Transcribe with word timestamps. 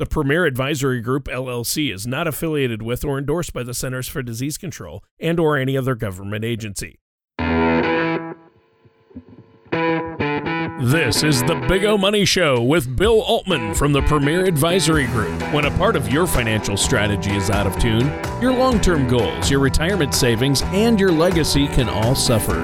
The 0.00 0.06
Premier 0.06 0.46
Advisory 0.46 1.02
Group 1.02 1.24
LLC 1.24 1.92
is 1.92 2.06
not 2.06 2.26
affiliated 2.26 2.80
with 2.80 3.04
or 3.04 3.18
endorsed 3.18 3.52
by 3.52 3.62
the 3.62 3.74
Centers 3.74 4.08
for 4.08 4.22
Disease 4.22 4.56
Control 4.56 5.04
and 5.18 5.38
or 5.38 5.58
any 5.58 5.76
other 5.76 5.94
government 5.94 6.42
agency. 6.42 7.00
This 10.80 11.22
is 11.22 11.42
the 11.42 11.62
Big 11.68 11.84
O 11.84 11.98
Money 11.98 12.24
Show 12.24 12.62
with 12.62 12.96
Bill 12.96 13.20
Altman 13.20 13.74
from 13.74 13.92
the 13.92 14.00
Premier 14.00 14.46
Advisory 14.46 15.04
Group. 15.08 15.38
When 15.52 15.66
a 15.66 15.70
part 15.76 15.96
of 15.96 16.10
your 16.10 16.26
financial 16.26 16.78
strategy 16.78 17.32
is 17.32 17.50
out 17.50 17.66
of 17.66 17.78
tune, 17.78 18.06
your 18.40 18.54
long 18.54 18.80
term 18.80 19.06
goals, 19.06 19.50
your 19.50 19.60
retirement 19.60 20.14
savings, 20.14 20.62
and 20.68 20.98
your 20.98 21.12
legacy 21.12 21.66
can 21.66 21.90
all 21.90 22.14
suffer. 22.14 22.58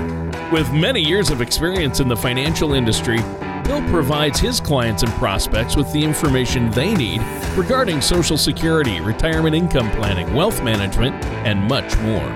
With 0.51 0.73
many 0.73 1.03
years 1.03 1.29
of 1.29 1.43
experience 1.43 2.01
in 2.01 2.09
the 2.09 2.17
financial 2.17 2.73
industry, 2.73 3.19
Bill 3.67 3.83
provides 3.89 4.39
his 4.39 4.61
clients 4.61 5.03
and 5.03 5.11
prospects 5.15 5.75
with 5.75 5.93
the 5.93 6.03
information 6.03 6.71
they 6.71 6.95
need 6.95 7.21
regarding 7.57 8.01
Social 8.01 8.39
Security, 8.39 9.01
retirement 9.01 9.57
income 9.57 9.91
planning, 9.91 10.33
wealth 10.35 10.63
management, 10.63 11.17
and 11.45 11.61
much 11.65 11.99
more. 11.99 12.29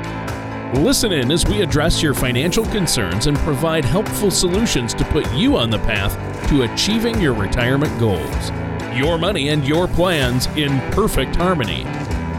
Listen 0.82 1.12
in 1.12 1.30
as 1.30 1.46
we 1.46 1.62
address 1.62 2.02
your 2.02 2.14
financial 2.14 2.64
concerns 2.66 3.28
and 3.28 3.36
provide 3.38 3.84
helpful 3.84 4.30
solutions 4.30 4.92
to 4.94 5.04
put 5.04 5.32
you 5.32 5.56
on 5.56 5.70
the 5.70 5.78
path 5.78 6.16
to 6.48 6.62
achieving 6.62 7.20
your 7.20 7.34
retirement 7.34 7.96
goals. 8.00 8.50
Your 8.92 9.16
money 9.16 9.50
and 9.50 9.66
your 9.66 9.86
plans 9.86 10.46
in 10.56 10.80
perfect 10.90 11.36
harmony. 11.36 11.84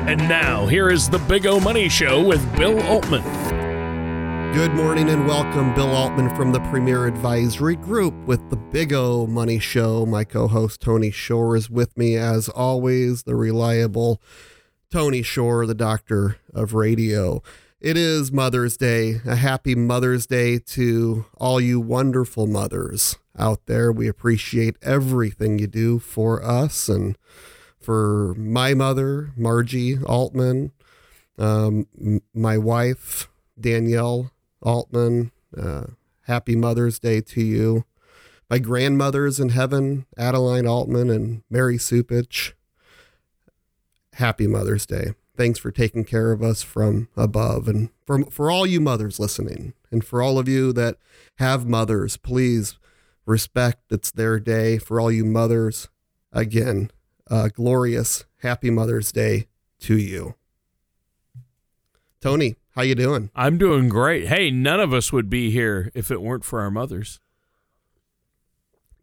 And 0.05 0.20
now, 0.28 0.67
here 0.67 0.89
is 0.89 1.09
the 1.09 1.20
Big 1.20 1.45
O 1.45 1.62
Money 1.62 1.88
Show 1.88 2.22
with 2.22 2.58
Bill 2.58 2.81
Altman. 2.84 3.41
Good 4.54 4.73
morning 4.73 5.10
and 5.10 5.26
welcome. 5.26 5.73
Bill 5.73 5.96
Altman 5.96 6.36
from 6.36 6.52
the 6.52 6.59
Premier 6.59 7.08
Advisory 7.08 7.78
Group 7.78 8.14
with 8.28 8.50
the 8.50 8.58
Big 8.58 8.92
O 8.92 9.26
Money 9.26 9.59
Show. 9.59 10.05
My 10.05 10.26
co 10.26 10.50
host 10.50 10.82
Tony 10.82 11.09
Shore 11.09 11.55
is 11.55 11.70
with 11.70 11.98
me 11.98 12.18
as 12.18 12.50
always, 12.50 13.23
the 13.23 13.34
reliable 13.34 14.22
Tony 14.92 15.22
Shore, 15.22 15.66
the 15.66 15.73
doctor 15.73 16.36
of 16.53 16.73
radio. 16.73 17.42
It 17.80 17.95
is 17.95 18.34
Mother's 18.34 18.75
Day. 18.75 19.22
A 19.25 19.38
happy 19.38 19.73
Mother's 19.73 20.28
Day 20.28 20.59
to 20.59 21.25
all 21.38 21.62
you 21.62 21.80
wonderful 21.80 22.45
mothers 22.45 23.18
out 23.40 23.68
there. 23.68 23.90
We 23.90 24.09
appreciate 24.09 24.75
everything 24.81 25.59
you 25.59 25.68
do 25.68 25.97
for 25.97 26.44
us 26.44 26.90
and 26.90 27.18
for 27.80 28.36
my 28.38 28.73
mother, 28.73 29.31
Margie 29.38 29.97
Altman, 30.03 30.73
um, 31.38 31.88
my 32.34 32.58
wife, 32.58 33.30
Danielle 33.58 34.30
Altman. 34.62 35.31
Uh, 35.56 35.88
happy 36.23 36.56
Mother's 36.56 37.00
Day 37.00 37.22
to 37.22 37.42
you. 37.42 37.86
My 38.50 38.59
grandmothers 38.59 39.40
in 39.40 39.50
heaven, 39.50 40.06
Adeline 40.18 40.68
Altman 40.68 41.09
and 41.09 41.44
Mary 41.50 41.78
Supich. 41.78 42.53
Happy 44.14 44.48
Mother's 44.48 44.86
Day. 44.86 45.14
Thanks 45.38 45.58
for 45.58 45.72
taking 45.72 46.03
care 46.03 46.31
of 46.31 46.44
us 46.44 46.62
from 46.62 47.08
above. 47.16 47.68
And 47.68 47.90
for, 48.06 48.26
for 48.26 48.52
all 48.52 48.66
you 48.66 48.81
mothers 48.81 49.20
listening, 49.20 49.73
and 49.90 50.03
for 50.03 50.22
all 50.22 50.38
of 50.38 50.48
you 50.48 50.73
that 50.73 50.98
have 51.38 51.66
mothers, 51.66 52.18
please 52.18 52.78
respect 53.25 53.92
it's 53.92 54.12
their 54.12 54.40
day. 54.40 54.78
For 54.78 55.00
all 55.00 55.12
you 55.12 55.23
mothers, 55.23 55.88
again, 56.34 56.92
glorious 57.53 58.25
happy 58.40 58.70
Mother's 58.70 59.12
Day 59.12 59.48
to 59.80 59.98
you. 59.98 60.36
Tony, 62.20 62.56
how 62.75 62.83
you 62.83 62.95
doing? 62.95 63.30
I'm 63.36 63.58
doing 63.58 63.89
great. 63.89 64.27
Hey, 64.27 64.50
none 64.50 64.80
of 64.80 64.94
us 64.94 65.11
would 65.11 65.30
be 65.30 65.52
here 65.52 65.91
if 65.94 66.11
it 66.11 66.22
weren't 66.22 66.45
for 66.45 66.61
our 66.61 66.72
mothers. 66.72 67.19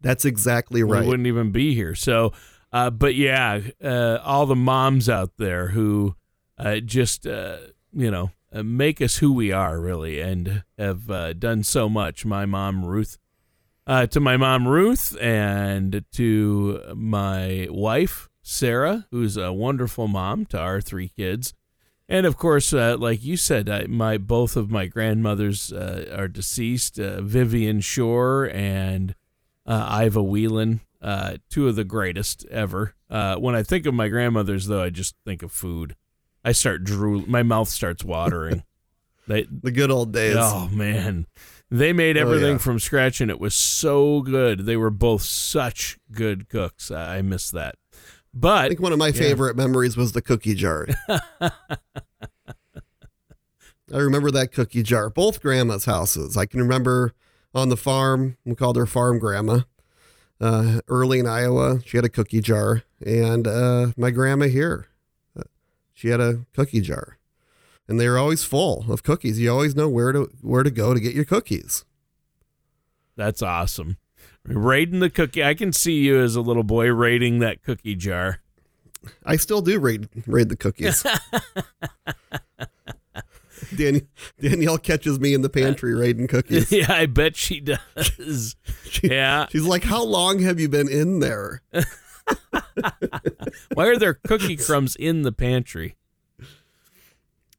That's 0.01 0.25
exactly 0.25 0.81
right. 0.81 1.01
We 1.01 1.07
wouldn't 1.07 1.27
even 1.27 1.51
be 1.51 1.75
here. 1.75 1.93
So, 1.93 2.33
uh, 2.71 2.89
but 2.89 3.15
yeah, 3.15 3.61
uh, 3.83 4.19
all 4.23 4.45
the 4.45 4.55
moms 4.55 5.09
out 5.09 5.31
there 5.37 5.69
who 5.69 6.15
uh, 6.57 6.77
just 6.77 7.27
uh, 7.27 7.57
you 7.93 8.09
know 8.09 8.31
uh, 8.53 8.63
make 8.63 9.01
us 9.01 9.17
who 9.17 9.33
we 9.33 9.51
are, 9.51 9.79
really, 9.79 10.19
and 10.19 10.63
have 10.77 11.09
uh, 11.09 11.33
done 11.33 11.63
so 11.63 11.89
much. 11.89 12.25
My 12.25 12.45
mom 12.45 12.85
Ruth, 12.85 13.17
to 13.87 14.19
my 14.19 14.37
mom 14.37 14.67
Ruth, 14.67 15.17
and 15.19 16.03
to 16.13 16.81
my 16.95 17.67
wife 17.69 18.29
Sarah, 18.41 19.05
who's 19.11 19.37
a 19.37 19.53
wonderful 19.53 20.07
mom 20.07 20.45
to 20.47 20.59
our 20.59 20.81
three 20.81 21.09
kids. 21.09 21.53
And 22.11 22.25
of 22.25 22.37
course, 22.37 22.73
uh, 22.73 22.97
like 22.99 23.23
you 23.23 23.37
said, 23.37 23.69
I, 23.69 23.85
my 23.85 24.17
both 24.17 24.57
of 24.57 24.71
my 24.71 24.87
grandmothers 24.87 25.71
uh, 25.71 26.11
are 26.17 26.27
deceased. 26.27 26.99
Uh, 26.99 27.21
Vivian 27.21 27.81
Shore 27.81 28.49
and 28.51 29.13
Iva 29.67 30.23
Whelan, 30.23 30.81
two 31.49 31.67
of 31.67 31.75
the 31.75 31.83
greatest 31.83 32.45
ever. 32.47 32.95
when 33.07 33.53
I 33.53 33.61
think 33.61 33.85
of 33.85 33.93
my 33.93 34.07
grandmothers, 34.07 34.65
though, 34.65 34.81
I 34.81 34.89
just 34.89 35.15
think 35.23 35.43
of 35.43 35.51
food. 35.51 35.95
I 36.43 36.51
start 36.51 36.83
drool. 36.83 37.23
My 37.27 37.43
mouth 37.43 37.69
starts 37.69 38.03
watering. 38.03 38.63
they 39.27 39.43
the 39.43 39.71
good 39.71 39.91
old 39.91 40.11
days. 40.11 40.35
Oh 40.37 40.67
man, 40.71 41.27
they 41.69 41.93
made 41.93 42.17
everything 42.17 42.45
oh, 42.45 42.51
yeah. 42.53 42.57
from 42.57 42.79
scratch, 42.79 43.21
and 43.21 43.29
it 43.29 43.39
was 43.39 43.53
so 43.53 44.21
good. 44.21 44.65
They 44.65 44.77
were 44.77 44.89
both 44.89 45.21
such 45.21 45.99
good 46.11 46.49
cooks. 46.49 46.89
I 46.89 47.21
miss 47.21 47.51
that. 47.51 47.75
But 48.33 48.65
I 48.65 48.67
think 48.67 48.79
one 48.79 48.93
of 48.93 48.99
my 48.99 49.07
yeah. 49.07 49.13
favorite 49.13 49.55
memories 49.55 49.97
was 49.97 50.11
the 50.11 50.21
cookie 50.21 50.55
jar. 50.55 50.87
I 53.91 53.97
remember 53.97 54.29
that 54.31 54.51
cookie 54.51 54.83
jar. 54.83 55.09
Both 55.09 55.41
grandma's 55.41 55.85
houses. 55.85 56.37
I 56.37 56.45
can 56.45 56.59
remember 56.59 57.13
on 57.55 57.69
the 57.69 57.77
farm. 57.77 58.37
We 58.45 58.55
called 58.55 58.77
her 58.77 58.85
farm 58.85 59.19
grandma. 59.19 59.61
Uh, 60.39 60.79
Earling, 60.87 61.27
Iowa, 61.27 61.81
she 61.85 61.97
had 61.97 62.05
a 62.05 62.09
cookie 62.09 62.39
jar, 62.39 62.83
and 63.05 63.45
uh, 63.45 63.87
my 63.97 64.09
grandma 64.09 64.47
here, 64.47 64.87
uh, 65.37 65.43
she 65.93 66.07
had 66.09 66.21
a 66.21 66.45
cookie 66.53 66.79
jar, 66.79 67.17
and 67.89 67.99
they 67.99 68.07
were 68.07 68.17
always 68.17 68.45
full 68.45 68.85
of 68.89 69.03
cookies. 69.03 69.37
You 69.37 69.51
always 69.51 69.75
know 69.75 69.89
where 69.89 70.13
to 70.13 70.31
where 70.41 70.63
to 70.63 70.71
go 70.71 70.93
to 70.93 70.99
get 71.01 71.13
your 71.13 71.25
cookies. 71.25 71.83
That's 73.17 73.41
awesome. 73.41 73.97
Raiding 74.45 74.99
the 74.99 75.09
cookie. 75.09 75.43
I 75.43 75.53
can 75.53 75.73
see 75.73 75.99
you 75.99 76.19
as 76.19 76.35
a 76.35 76.41
little 76.41 76.63
boy 76.63 76.91
raiding 76.91 77.39
that 77.39 77.61
cookie 77.63 77.95
jar. 77.95 78.39
I 79.25 79.35
still 79.37 79.61
do 79.61 79.79
raid 79.79 80.09
raid 80.27 80.49
the 80.49 80.55
cookies. 80.57 81.05
Dan- 83.75 84.07
Danielle 84.41 84.77
catches 84.77 85.19
me 85.19 85.33
in 85.33 85.41
the 85.41 85.49
pantry 85.49 85.93
raiding 85.93 86.27
cookies. 86.27 86.71
Yeah, 86.71 86.91
I 86.91 87.05
bet 87.05 87.35
she 87.35 87.59
does. 87.59 88.55
she, 88.89 89.07
yeah. 89.09 89.47
She's 89.49 89.65
like, 89.65 89.83
How 89.83 90.03
long 90.03 90.39
have 90.39 90.59
you 90.59 90.69
been 90.69 90.89
in 90.89 91.19
there? 91.19 91.61
Why 93.73 93.87
are 93.87 93.97
there 93.97 94.15
cookie 94.15 94.57
crumbs 94.57 94.95
in 94.95 95.21
the 95.21 95.31
pantry? 95.31 95.95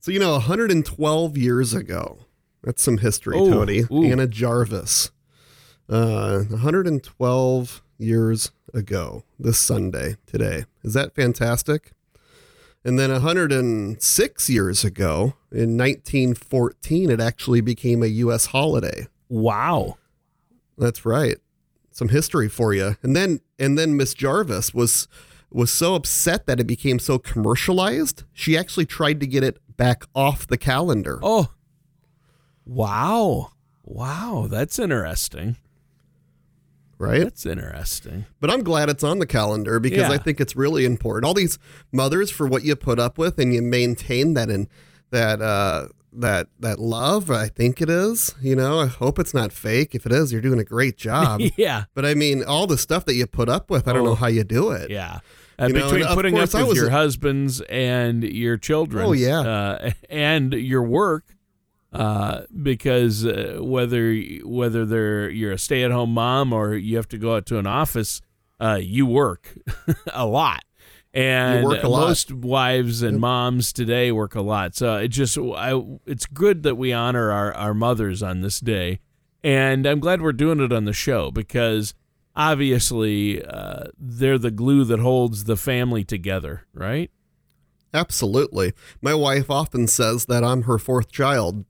So, 0.01 0.11
you 0.11 0.19
know, 0.19 0.33
112 0.33 1.37
years 1.37 1.75
ago, 1.75 2.21
that's 2.63 2.83
some 2.83 2.99
history, 2.99 3.37
ooh, 3.37 3.51
Tony. 3.51 3.85
Ooh. 3.91 4.05
Anna 4.05 4.27
Jarvis. 4.27 5.11
Uh, 5.91 6.45
112 6.51 7.83
years 7.99 8.53
ago, 8.73 9.25
this 9.41 9.59
Sunday, 9.59 10.15
today. 10.25 10.65
Is 10.85 10.95
that 10.95 11.17
fantastic? 11.17 11.91
And 12.85 12.97
then 12.97 13.11
106 13.11 14.51
years 14.51 14.85
ago, 14.85 15.35
in 15.51 15.77
1914, 15.77 17.11
it 17.11 17.21
actually 17.21 17.61
became 17.61 18.05
a 18.05 18.07
U.S. 18.07 18.47
holiday. 18.47 19.09
Wow. 19.29 19.99
That's 20.79 21.05
right. 21.05 21.39
Some 21.91 22.11
history 22.11 22.49
for 22.49 22.73
you. 22.73 22.97
And 23.03 23.17
then 23.17 23.41
and 23.59 23.77
then 23.77 23.97
Miss 23.97 24.15
Jarvis 24.15 24.73
was 24.73 25.09
was 25.51 25.73
so 25.73 25.97
upset 25.97 26.47
that 26.47 26.61
it 26.61 26.69
became 26.69 27.01
so 27.01 27.19
commercialized, 27.19 28.23
she 28.33 28.57
actually 28.57 28.87
tried 28.87 29.19
to 29.19 29.27
get 29.27 29.43
it 29.43 29.59
back 29.77 30.05
off 30.15 30.47
the 30.47 30.57
calendar. 30.57 31.19
Oh. 31.21 31.49
Wow. 32.65 33.51
Wow, 33.83 34.47
that's 34.49 34.79
interesting 34.79 35.57
right? 37.01 37.25
That's 37.25 37.47
interesting. 37.47 38.27
But 38.41 38.51
I'm 38.51 38.63
glad 38.63 38.91
it's 38.91 39.03
on 39.03 39.19
the 39.19 39.27
calendar 39.27 39.81
because 39.81 40.09
yeah. 40.09 40.13
I 40.13 40.19
think 40.19 40.41
it's 40.41 40.55
really 40.55 40.85
important. 40.85 41.27
All 41.27 41.35
these 41.35 41.59
mothers 41.91 42.31
for 42.31 42.47
what 42.47 42.63
you 42.63 42.77
put 42.77 42.99
up 42.99 43.19
with 43.19 43.39
and 43.39 43.55
you 43.55 43.63
maintain 43.63 44.35
that 44.35 44.51
in 44.51 44.69
that 45.11 45.41
uh 45.41 45.89
that 46.13 46.49
that 46.59 46.79
love, 46.79 47.31
I 47.31 47.49
think 47.49 47.81
it 47.81 47.89
is. 47.89 48.35
You 48.41 48.55
know, 48.55 48.81
I 48.81 48.87
hope 48.87 49.19
it's 49.19 49.33
not 49.33 49.53
fake. 49.53 49.95
If 49.95 50.07
it 50.07 50.13
is, 50.13 50.31
you're 50.31 50.43
doing 50.43 50.61
a 50.61 50.65
great 50.65 50.97
job. 50.97 51.41
yeah. 51.57 51.85
But 51.95 52.05
I 52.05 52.15
mean, 52.15 52.45
all 52.45 52.67
the 52.67 52.79
stuff 52.79 53.07
that 53.07 53.15
you 53.15 53.27
put 53.27 53.49
up 53.49 53.71
with, 53.71 53.89
I 53.89 53.93
don't 53.93 54.03
oh, 54.03 54.11
know 54.11 54.15
how 54.15 54.27
you 54.27 54.45
do 54.45 54.71
it. 54.71 54.91
Yeah. 54.91 55.21
Uh, 55.59 55.69
between 55.69 56.01
know, 56.01 56.15
putting 56.15 56.39
up 56.39 56.53
with 56.55 56.77
your 56.77 56.91
husbands 56.91 57.61
and 57.63 58.25
your 58.25 58.57
children, 58.57 59.05
oh 59.05 59.13
yeah, 59.13 59.41
uh, 59.41 59.91
and 60.11 60.55
your 60.55 60.83
work, 60.83 61.37
uh, 61.93 62.43
because 62.63 63.27
uh, 63.27 63.59
whether 63.61 64.15
whether 64.45 64.85
they're 64.87 65.29
you're 65.31 65.53
a 65.53 65.59
stay 65.59 65.83
at 65.83 65.91
home 65.91 66.15
mom 66.15 66.53
or 66.53 66.75
you 66.75 66.97
have 66.97 67.09
to 67.09 67.19
go 67.19 67.37
out 67.37 67.47
to 67.47 67.59
an 67.59 67.67
office, 67.67 68.21
uh, 68.61 68.79
you 68.81 69.07
work 69.07 69.55
a 70.15 70.27
lot. 70.27 70.65
And 71.13 71.65
a 71.65 71.89
most 71.89 72.31
wives 72.33 73.03
and 73.03 73.19
moms 73.19 73.73
today 73.73 74.13
work 74.13 74.37
a 74.37 74.43
lot. 74.43 74.77
So 74.77 74.97
it 74.99 75.09
just 75.09 75.37
I, 75.37 75.83
it's 76.07 76.27
good 76.27 76.63
that 76.63 76.77
we 76.77 76.93
honor 76.93 77.33
our, 77.33 77.53
our 77.55 77.75
mothers 77.75 78.23
on 78.23 78.43
this 78.43 78.61
day. 78.61 79.01
And 79.43 79.87
I'm 79.87 79.99
glad 79.99 80.23
we're 80.23 80.33
doing 80.33 80.61
it 80.61 80.73
on 80.73 80.85
the 80.85 80.93
show 80.93 81.33
because 81.33 81.95
obviously 82.37 83.45
uh, 83.45 83.85
they're 83.99 84.39
the 84.39 84.53
glue 84.53 84.85
that 84.85 85.01
holds 85.01 85.45
the 85.45 85.57
family 85.57 86.05
together, 86.05 86.67
right? 86.73 87.11
Absolutely. 87.93 88.73
My 89.03 89.15
wife 89.15 89.51
often 89.51 89.89
says 89.89 90.27
that 90.27 90.45
I'm 90.45 90.63
her 90.63 90.79
fourth 90.79 91.11
child. 91.11 91.65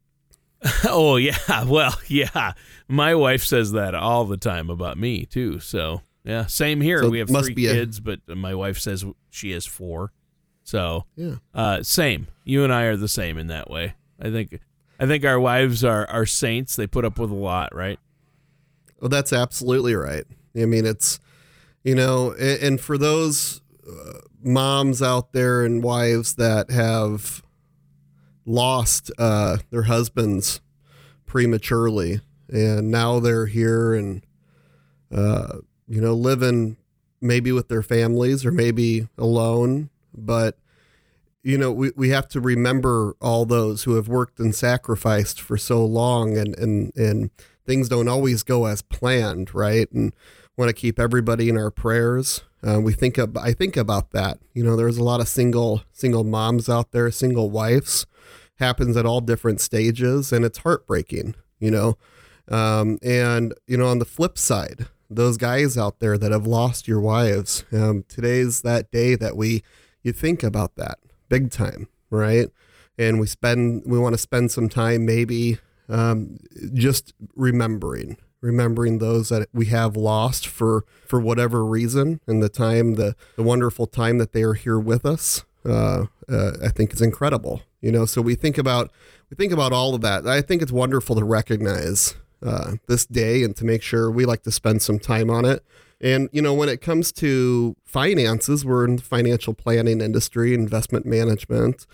oh 0.85 1.17
yeah, 1.17 1.37
well 1.67 1.99
yeah. 2.07 2.53
My 2.89 3.15
wife 3.15 3.45
says 3.45 3.73
that 3.73 3.95
all 3.95 4.25
the 4.25 4.37
time 4.37 4.69
about 4.71 4.99
me 4.99 5.25
too. 5.27 5.61
So 5.61 6.03
yeah, 6.25 6.47
same 6.47 6.81
here. 6.81 7.03
So 7.03 7.09
we 7.11 7.19
have 7.21 7.29
three 7.31 7.55
be 7.55 7.67
a- 7.67 7.73
kids, 7.73 8.01
but 8.01 8.21
my 8.29 8.55
wife 8.55 8.79
says 8.79 9.05
she 9.31 9.53
has 9.53 9.65
four. 9.67 10.13
So 10.65 11.05
Yeah. 11.17 11.37
uh, 11.55 11.83
same. 11.83 12.27
You 12.45 12.63
and 12.65 12.73
I 12.73 12.83
are 12.85 12.97
the 12.97 13.09
same 13.09 13.39
in 13.39 13.47
that 13.49 13.71
way. 13.71 13.95
I 14.21 14.31
think. 14.31 14.61
I 14.99 15.07
think 15.07 15.25
our 15.25 15.41
wives 15.41 15.83
are 15.83 16.07
are 16.11 16.27
saints. 16.27 16.77
They 16.77 16.87
put 16.87 17.07
up 17.07 17.19
with 17.19 17.31
a 17.31 17.35
lot, 17.35 17.75
right? 17.75 17.99
Well, 19.01 19.09
that's 19.09 19.33
absolutely 19.33 19.95
right. 19.95 20.25
I 20.55 20.67
mean, 20.67 20.85
it's, 20.85 21.21
you 21.85 21.95
know, 21.95 22.35
a- 22.39 22.63
and 22.63 22.79
for 22.79 22.99
those 22.99 23.63
uh, 23.89 24.19
moms 24.43 25.01
out 25.01 25.33
there 25.33 25.65
and 25.65 25.83
wives 25.83 26.35
that 26.35 26.71
have 26.71 27.43
lost 28.45 29.11
uh, 29.19 29.59
their 29.71 29.85
husbands 29.85 30.61
prematurely 31.27 32.21
and 32.49 32.91
now 32.91 33.21
they're 33.21 33.47
here 33.47 33.95
and, 33.95 34.27
uh, 35.15 35.59
you 35.87 36.01
know, 36.01 36.15
living 36.15 36.77
maybe 37.21 37.53
with 37.53 37.69
their 37.69 37.83
families 37.83 38.45
or 38.45 38.51
maybe 38.51 39.09
alone, 39.19 39.91
but 40.15 40.59
you 41.43 41.57
know, 41.57 41.73
we, 41.73 41.91
we 41.97 42.11
have 42.11 42.29
to 42.29 42.41
remember 42.41 43.17
all 43.21 43.47
those 43.47 43.85
who 43.85 43.95
have 43.95 44.09
worked 44.09 44.39
and 44.39 44.55
sacrificed 44.55 45.41
for 45.41 45.57
so 45.57 45.85
long 45.85 46.37
and, 46.37 46.55
and, 46.59 46.95
and 46.97 47.31
things 47.65 47.89
don't 47.89 48.09
always 48.09 48.43
go 48.43 48.67
as 48.67 48.83
planned, 48.83 49.55
right? 49.55 49.91
And 49.93 50.13
want 50.57 50.69
to 50.69 50.75
keep 50.75 50.99
everybody 50.99 51.49
in 51.49 51.57
our 51.57 51.71
prayers. 51.71 52.43
Uh, 52.63 52.81
we 52.81 52.93
think 52.93 53.17
of, 53.19 53.37
I 53.37 53.53
think 53.53 53.77
about 53.77 54.11
that. 54.11 54.39
You 54.53 54.63
know, 54.63 54.77
there's 54.77 54.99
a 54.99 55.05
lot 55.05 55.21
of 55.21 55.29
single, 55.29 55.83
single 55.93 56.25
moms 56.25 56.69
out 56.69 56.93
there, 56.93 57.11
single 57.11 57.51
wives 57.51 58.07
happens 58.61 58.97
at 58.97 59.07
all 59.07 59.21
different 59.21 59.61
stages 59.61 60.33
and 60.33 60.45
it's 60.45 60.59
heartbreaking, 60.59 61.35
you 61.59 61.71
know? 61.71 61.97
Um, 62.49 62.99
and, 63.03 63.55
you 63.67 63.77
know, 63.77 63.87
on 63.87 63.99
the 63.99 64.05
flip 64.05 64.37
side, 64.37 64.87
those 65.09 65.37
guys 65.37 65.79
out 65.79 65.99
there 65.99 66.19
that 66.19 66.31
have 66.31 66.47
lost 66.47 66.87
your 66.87 67.01
wives, 67.01 67.65
um, 67.73 68.05
today's 68.07 68.63
that 68.63 68.91
day 68.91 69.15
that 69.17 69.37
we, 69.37 69.63
you 70.03 70.13
think 70.13 70.43
about 70.43 70.77
that 70.77 70.99
big 71.29 71.51
time, 71.51 71.89
right? 72.11 72.49
And 72.99 73.19
we 73.19 73.27
spend, 73.27 73.85
we 73.87 73.99
want 73.99 74.15
to 74.15 74.19
spend 74.19 74.51
some 74.51 74.69
time 74.69 75.07
maybe 75.07 75.59
um, 75.89 76.39
just 76.75 77.15
remembering, 77.35 78.19
remembering 78.41 78.99
those 78.99 79.29
that 79.29 79.49
we 79.53 79.67
have 79.67 79.97
lost 79.97 80.47
for 80.47 80.85
for 81.07 81.21
whatever 81.21 81.65
reason, 81.65 82.21
and 82.27 82.43
the 82.43 82.49
time, 82.49 82.95
the 82.95 83.15
the 83.37 83.43
wonderful 83.43 83.87
time 83.87 84.19
that 84.19 84.33
they 84.33 84.43
are 84.43 84.55
here 84.55 84.79
with 84.79 85.05
us. 85.05 85.45
Uh, 85.65 86.07
uh, 86.29 86.53
I 86.65 86.69
think 86.69 86.93
is 86.93 87.03
incredible. 87.03 87.63
You 87.81 87.93
know, 87.93 88.07
so 88.07 88.23
we 88.23 88.35
think 88.35 88.59
about 88.59 88.91
we 89.31 89.37
think 89.37 89.53
about 89.53 89.73
all 89.73 89.95
of 89.95 90.01
that. 90.03 90.27
I 90.27 90.41
think 90.41 90.63
it's 90.63 90.73
wonderful 90.73 91.17
to 91.17 91.25
recognize 91.25 92.15
uh, 92.43 92.73
this 92.87 93.07
day 93.07 93.43
and 93.43 93.55
to 93.57 93.65
make 93.65 93.83
sure 93.83 94.11
we 94.11 94.25
like 94.25 94.43
to 94.45 94.51
spend 94.51 94.83
some 94.83 94.99
time 94.99 95.31
on 95.31 95.45
it. 95.45 95.65
And 96.01 96.29
you 96.33 96.41
know, 96.41 96.55
when 96.55 96.69
it 96.69 96.81
comes 96.81 97.13
to 97.13 97.77
finances, 97.85 98.65
we're 98.65 98.87
in 98.87 98.97
the 98.97 99.03
financial 99.03 99.55
planning 99.55 100.01
industry, 100.01 100.55
investment 100.55 101.05
management. 101.05 101.87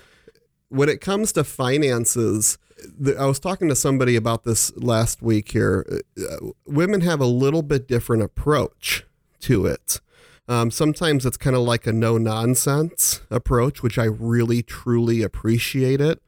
When 0.69 0.89
it 0.89 1.01
comes 1.01 1.33
to 1.33 1.45
finances, 1.45 2.59
the, 2.99 3.17
I 3.17 3.27
was 3.27 3.39
talking 3.39 3.69
to 3.69 3.77
somebody 3.77 4.17
about 4.17 4.45
this 4.45 4.77
last 4.77 5.23
week 5.23 5.53
here. 5.53 6.03
Uh, 6.19 6.49
women 6.67 7.01
have 7.03 7.21
a 7.21 7.27
little 7.27 7.63
bit 7.63 7.89
different 7.89 8.23
approach 8.23 9.05
to 9.41 9.67
it. 9.67 10.01
Um, 10.49 10.71
sometimes 10.71 11.27
it's 11.27 11.37
kind 11.37 11.57
of 11.57 11.63
like 11.63 11.87
a 11.87 11.93
no 11.93 12.19
nonsense 12.19 13.21
approach, 13.31 13.83
which 13.83 13.99
I 13.99 14.05
really 14.05 14.63
truly 14.63 15.23
appreciate 15.23 16.01
it. 16.01 16.23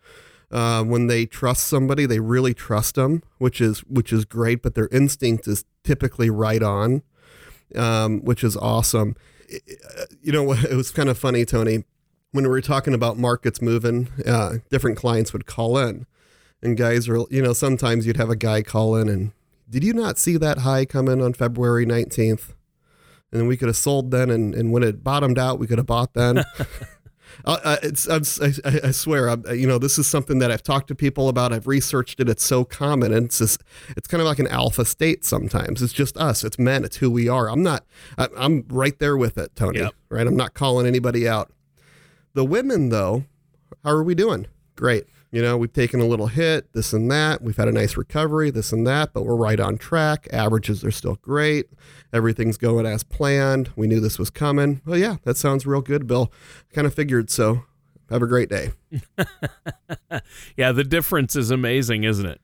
Uh, 0.51 0.83
when 0.83 1.09
they 1.09 1.27
trust 1.27 1.69
somebody, 1.69 2.07
they 2.07 2.21
really 2.21 2.55
trust 2.55 2.95
them, 2.95 3.23
which 3.39 3.61
is 3.61 3.81
which 3.81 4.13
is 4.13 4.25
great. 4.25 4.63
But 4.63 4.75
their 4.75 4.89
instinct 4.89 5.47
is 5.47 5.65
typically 5.85 6.31
right 6.31 6.63
on, 6.63 7.03
um, 7.77 8.25
which 8.25 8.43
is 8.43 8.57
awesome. 8.57 9.15
You 10.23 10.33
know, 10.33 10.43
what 10.43 10.65
it 10.71 10.75
was 10.75 10.91
kind 10.91 11.09
of 11.09 11.19
funny, 11.19 11.45
Tony, 11.45 11.85
when 12.33 12.45
we 12.45 12.51
were 12.51 12.61
talking 12.61 12.95
about 12.95 13.19
markets 13.19 13.63
moving. 13.63 14.09
Uh, 14.25 14.57
different 14.71 14.97
clients 14.97 15.33
would 15.33 15.47
call 15.47 15.79
in, 15.79 16.07
and 16.63 16.77
guys 16.77 17.09
are, 17.09 17.19
you 17.31 17.43
know, 17.43 17.53
sometimes 17.53 18.07
you'd 18.07 18.17
have 18.17 18.31
a 18.31 18.37
guy 18.37 18.63
call 18.63 18.97
in 18.97 19.09
and, 19.09 19.33
did 19.71 19.85
you 19.85 19.93
not 19.93 20.17
see 20.17 20.39
that 20.39 20.59
high 20.59 20.87
come 20.87 21.09
in 21.09 21.21
on 21.21 21.35
February 21.35 21.85
nineteenth? 21.85 22.55
And 23.31 23.47
we 23.47 23.59
could 23.59 23.69
have 23.69 23.77
sold 23.77 24.11
then, 24.11 24.31
and, 24.31 24.55
and 24.55 24.73
when 24.73 24.83
it 24.83 25.05
bottomed 25.05 25.39
out, 25.39 25.59
we 25.59 25.67
could 25.67 25.77
have 25.77 25.87
bought 25.87 26.15
then. 26.15 26.45
Uh, 27.45 27.77
it's, 27.85 28.09
I'm, 28.09 28.23
I, 28.65 28.89
I 28.89 28.91
swear, 28.91 29.29
I'm, 29.29 29.45
you 29.55 29.67
know, 29.67 29.79
this 29.79 29.97
is 29.97 30.09
something 30.09 30.41
that 30.41 30.51
I've 30.51 30.63
talked 30.63 30.89
to 30.89 30.95
people 30.95 31.29
about. 31.29 31.53
I've 31.53 31.69
researched 31.69 32.19
it. 32.19 32.29
It's 32.29 32.43
so 32.43 32.65
common, 32.65 33.13
and 33.13 33.27
it's 33.27 33.39
just, 33.39 33.63
it's 33.97 34.09
kind 34.09 34.21
of 34.21 34.27
like 34.27 34.41
an 34.41 34.49
alpha 34.49 34.85
state. 34.85 35.25
Sometimes 35.25 35.81
it's 35.81 35.93
just 35.93 36.17
us. 36.17 36.43
It's 36.43 36.59
men. 36.59 36.85
It's 36.85 36.97
who 36.97 37.11
we 37.11 37.29
are. 37.29 37.49
I'm 37.49 37.63
not. 37.63 37.85
I, 38.17 38.29
I'm 38.37 38.65
right 38.69 38.99
there 38.99 39.17
with 39.17 39.39
it, 39.39 39.55
Tony. 39.55 39.79
Yep. 39.79 39.95
Right. 40.09 40.27
I'm 40.27 40.37
not 40.37 40.55
calling 40.55 40.87
anybody 40.87 41.29
out. 41.29 41.53
The 42.39 42.45
women, 42.45 42.91
though, 42.91 43.25
how 43.83 43.91
are 43.91 44.05
we 44.05 44.15
doing? 44.15 44.47
Great. 44.77 45.07
You 45.33 45.43
know, 45.43 45.57
we've 45.57 45.73
taken 45.73 45.99
a 45.99 46.07
little 46.07 46.29
hit, 46.29 46.73
this 46.73 46.93
and 46.93 47.11
that. 47.11 47.43
We've 47.43 47.57
had 47.57 47.67
a 47.67 47.73
nice 47.73 47.97
recovery, 47.97 48.53
this 48.53 48.71
and 48.71 48.87
that, 48.87 49.13
but 49.13 49.25
we're 49.25 49.35
right 49.35 49.59
on 49.59 49.77
track. 49.77 50.29
Averages 50.33 50.85
are 50.85 50.93
still 50.93 51.17
great. 51.17 51.67
Everything's 52.13 52.57
going 52.57 52.87
as 52.87 53.03
planned. 53.03 53.73
We 53.75 53.89
knew 53.89 53.99
this 53.99 54.21
was 54.21 54.31
coming. 54.31 54.83
Well, 54.87 54.97
yeah, 54.97 55.17
that 55.25 55.37
sounds 55.37 55.67
real 55.67 55.81
good, 55.81 56.07
Bill. 56.07 56.33
I 56.71 56.75
kind 56.77 56.87
of 56.87 56.95
figured 56.95 57.29
so. 57.29 57.65
Have 58.09 58.23
a 58.23 58.29
great 58.29 58.49
day. 58.49 58.71
Yeah, 60.57 60.71
the 60.71 60.85
difference 60.85 61.35
is 61.35 61.51
amazing, 61.51 62.05
isn't 62.05 62.27
it? 62.27 62.41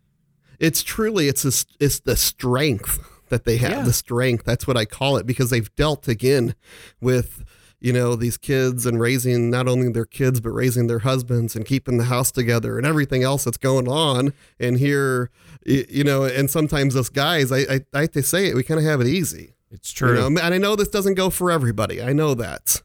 It's 0.59 0.83
truly 0.83 1.29
it's 1.29 1.45
a, 1.45 1.67
it's 1.79 2.01
the 2.01 2.17
strength 2.17 2.99
that 3.29 3.45
they 3.45 3.59
have. 3.59 3.71
Yeah. 3.71 3.83
The 3.83 3.93
strength. 3.93 4.45
That's 4.45 4.67
what 4.67 4.77
I 4.77 4.87
call 4.87 5.19
it 5.19 5.25
because 5.27 5.51
they've 5.51 5.73
dealt 5.77 6.09
again 6.09 6.57
with 7.01 7.45
you 7.85 7.93
know 7.93 8.17
these 8.17 8.39
kids 8.39 8.87
and 8.87 8.99
raising 8.99 9.51
not 9.51 9.69
only 9.69 9.93
their 9.93 10.07
kids 10.07 10.41
but 10.41 10.49
raising 10.53 10.87
their 10.87 11.01
husbands 11.01 11.55
and 11.55 11.67
keeping 11.67 11.99
the 11.99 12.05
house 12.05 12.33
together 12.33 12.79
and 12.79 12.87
everything 12.87 13.23
else 13.23 13.45
that's 13.45 13.59
going 13.59 13.87
on. 13.87 14.33
And 14.59 14.79
here, 14.79 15.31
you 15.67 16.03
know, 16.03 16.25
and 16.25 16.49
sometimes 16.49 16.97
us 16.97 17.11
guys, 17.11 17.53
I 17.53 17.59
I, 17.59 17.81
I 17.93 18.01
hate 18.01 18.13
to 18.15 18.23
say 18.23 18.49
it, 18.49 18.55
we 18.55 18.63
kind 18.63 18.81
of 18.81 18.87
have 18.87 19.03
it 19.03 19.07
easy. 19.07 19.55
It's 19.71 19.93
You 20.01 20.07
true. 20.07 20.15
know, 20.17 20.27
and 20.41 20.55
I 20.55 20.57
know 20.57 20.77
this 20.77 20.89
doesn't 20.89 21.13
go 21.13 21.29
for 21.29 21.51
everybody. 21.51 22.01
I 22.03 22.15
know 22.15 22.33
that. 22.33 22.81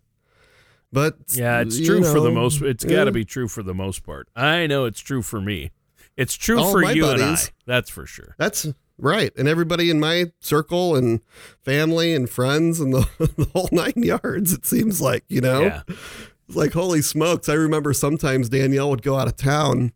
But 0.91 1.15
yeah, 1.29 1.61
it's 1.61 1.79
you 1.79 1.85
true 1.85 2.03
for 2.03 2.19
the 2.19 2.27
know, 2.29 2.41
most. 2.41 2.61
It's 2.61 2.83
yeah. 2.83 2.97
got 2.97 3.03
to 3.06 3.11
be 3.13 3.23
true 3.23 3.47
for 3.47 3.63
the 3.63 3.73
most 3.73 4.03
part. 4.03 4.27
I 4.35 4.68
know 4.68 4.83
it's 4.83 4.99
true 4.99 5.21
for 5.21 5.39
me. 5.39 5.71
It's 6.18 6.35
true 6.35 6.59
All 6.59 6.71
for 6.73 6.83
you 6.83 7.07
and 7.07 7.23
I. 7.23 7.37
That's 7.65 7.89
for 7.89 8.06
sure. 8.06 8.35
That's 8.37 8.68
right. 8.99 9.31
And 9.37 9.47
everybody 9.47 9.89
in 9.89 9.99
my 9.99 10.25
circle 10.39 10.95
and 10.95 11.21
family 11.63 12.13
and 12.13 12.29
friends 12.29 12.79
and 12.79 12.94
the, 12.94 13.07
the 13.37 13.47
whole 13.53 13.69
nine 13.71 13.94
yards, 13.95 14.53
it 14.53 14.65
seems 14.65 15.01
like, 15.01 15.23
you 15.27 15.41
know? 15.41 15.61
Yeah. 15.61 15.81
It's 15.87 16.56
like, 16.56 16.73
holy 16.73 17.01
smokes. 17.01 17.47
I 17.47 17.53
remember 17.53 17.94
sometimes 17.94 18.49
Danielle 18.49 18.89
would 18.89 19.03
go 19.03 19.18
out 19.18 19.27
of 19.27 19.35
town, 19.35 19.91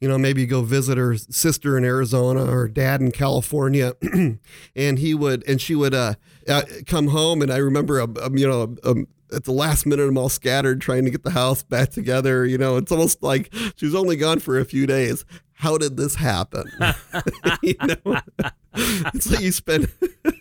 you 0.00 0.08
know, 0.08 0.18
maybe 0.18 0.46
go 0.46 0.62
visit 0.62 0.96
her 0.98 1.16
sister 1.16 1.76
in 1.76 1.84
Arizona 1.84 2.44
or 2.44 2.68
dad 2.68 3.00
in 3.00 3.10
California. 3.10 3.94
and 4.76 4.98
he 4.98 5.14
would, 5.14 5.42
and 5.48 5.60
she 5.60 5.74
would 5.74 5.94
uh, 5.94 6.14
uh, 6.48 6.62
come 6.86 7.08
home. 7.08 7.42
And 7.42 7.52
I 7.52 7.56
remember, 7.56 8.00
um, 8.00 8.14
um, 8.22 8.38
you 8.38 8.46
know, 8.46 8.76
um, 8.84 9.08
at 9.32 9.44
the 9.44 9.52
last 9.52 9.86
minute, 9.86 10.08
I'm 10.08 10.18
all 10.18 10.28
scattered 10.28 10.80
trying 10.80 11.04
to 11.04 11.10
get 11.10 11.22
the 11.22 11.30
house 11.30 11.62
back 11.62 11.90
together. 11.90 12.44
You 12.46 12.58
know, 12.58 12.76
it's 12.76 12.92
almost 12.92 13.22
like 13.22 13.52
she 13.76 13.86
was 13.86 13.94
only 13.94 14.16
gone 14.16 14.38
for 14.38 14.58
a 14.58 14.64
few 14.64 14.86
days. 14.86 15.24
How 15.54 15.78
did 15.78 15.96
this 15.96 16.16
happen? 16.16 16.70
you 17.62 17.74
know, 17.80 18.20
it's 19.14 19.30
like 19.30 19.40
you 19.40 19.52
spend, 19.52 19.88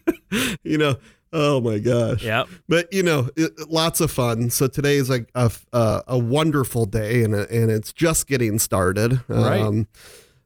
you 0.63 0.77
know, 0.77 0.97
oh 1.33 1.61
my 1.61 1.79
gosh. 1.79 2.23
Yep. 2.23 2.47
But 2.67 2.91
you 2.93 3.03
know, 3.03 3.29
it, 3.35 3.51
lots 3.69 4.01
of 4.01 4.11
fun. 4.11 4.49
So 4.49 4.67
today 4.67 4.97
is 4.97 5.09
a 5.09 5.25
a, 5.35 5.51
a, 5.73 6.03
a 6.07 6.17
wonderful 6.17 6.85
day, 6.85 7.23
and 7.23 7.33
and 7.33 7.71
it's 7.71 7.93
just 7.93 8.27
getting 8.27 8.59
started. 8.59 9.21
Right. 9.27 9.61
Um, 9.61 9.87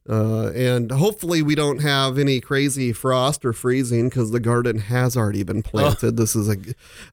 uh, 0.10 0.52
and 0.56 0.92
hopefully 0.92 1.44
we 1.44 1.54
don't 1.54 1.80
have 1.80 2.18
any 2.18 2.40
crazy 2.42 2.92
frost 2.92 3.46
or 3.46 3.54
freezing 3.54 4.10
because 4.10 4.32
the 4.32 4.40
garden 4.40 4.80
has 4.80 5.16
already 5.16 5.44
been 5.44 5.62
planted. 5.62 6.18
This 6.18 6.36
is 6.36 6.50
a, 6.50 6.58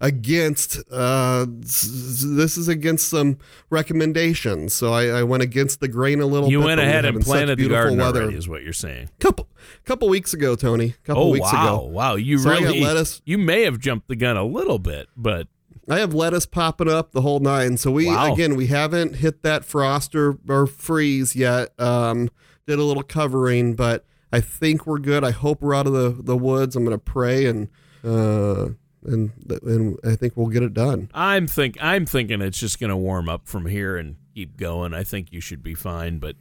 against 0.00 0.78
uh, 0.90 1.44
this 1.48 2.56
is 2.56 2.68
against 2.68 3.08
some 3.08 3.38
recommendations. 3.68 4.72
So 4.72 4.92
I, 4.92 5.06
I 5.08 5.22
went 5.24 5.42
against 5.42 5.80
the 5.80 5.88
grain 5.88 6.20
a 6.20 6.26
little. 6.26 6.48
Bit. 6.48 6.52
You 6.52 6.58
bit, 6.60 6.66
went 6.66 6.80
ahead 6.80 7.04
and 7.04 7.20
planted 7.22 7.58
the 7.58 7.68
beautiful 7.68 7.82
garden 7.82 7.98
weather. 7.98 8.22
already, 8.22 8.38
is 8.38 8.48
what 8.48 8.62
you're 8.62 8.72
saying. 8.72 9.10
Couple 9.20 9.48
couple 9.84 10.08
weeks 10.08 10.32
ago, 10.32 10.56
Tony. 10.56 10.94
Couple 11.04 11.24
oh 11.24 11.28
weeks 11.30 11.52
wow, 11.52 11.76
ago. 11.76 11.86
wow! 11.86 12.14
You 12.14 12.38
So 12.38 12.50
really, 12.50 12.80
lettuce. 12.80 13.20
you 13.24 13.36
may 13.36 13.62
have 13.62 13.78
jumped 13.78 14.08
the 14.08 14.16
gun 14.16 14.36
a 14.36 14.44
little 14.44 14.78
bit, 14.78 15.08
but 15.16 15.48
I 15.88 15.98
have 15.98 16.14
lettuce 16.14 16.46
popping 16.46 16.88
up 16.88 17.12
the 17.12 17.20
whole 17.20 17.40
nine. 17.40 17.76
So 17.76 17.90
we 17.90 18.06
Wow. 18.06 18.32
again 18.32 18.56
we 18.56 18.68
haven't 18.68 19.16
hit 19.16 19.42
that 19.42 19.64
frost 19.64 20.14
or, 20.14 20.38
or 20.48 20.66
freeze 20.66 21.36
yet. 21.36 21.78
Um, 21.78 22.30
did 22.66 22.78
a 22.78 22.84
little 22.84 23.02
covering, 23.02 23.74
but 23.74 24.04
I 24.32 24.40
think 24.40 24.86
we're 24.86 24.98
good. 24.98 25.24
I 25.24 25.30
hope 25.30 25.62
we're 25.62 25.74
out 25.74 25.86
of 25.86 25.92
the, 25.92 26.10
the 26.22 26.36
woods. 26.36 26.76
I'm 26.76 26.84
gonna 26.84 26.98
pray 26.98 27.46
and 27.46 27.68
Uh, 28.04 28.68
and 29.04 29.30
and 29.62 29.96
I 30.04 30.16
think 30.16 30.36
we'll 30.36 30.48
get 30.48 30.62
it 30.62 30.74
done. 30.74 31.10
I'm 31.14 31.46
think 31.46 31.76
I'm 31.80 32.06
thinking 32.06 32.40
it's 32.40 32.58
just 32.58 32.80
going 32.80 32.90
to 32.90 32.96
warm 32.96 33.28
up 33.28 33.46
from 33.46 33.66
here 33.66 33.96
and 33.96 34.16
keep 34.34 34.56
going. 34.56 34.94
I 34.94 35.04
think 35.04 35.32
you 35.32 35.40
should 35.40 35.62
be 35.62 35.74
fine, 35.74 36.18
but 36.18 36.34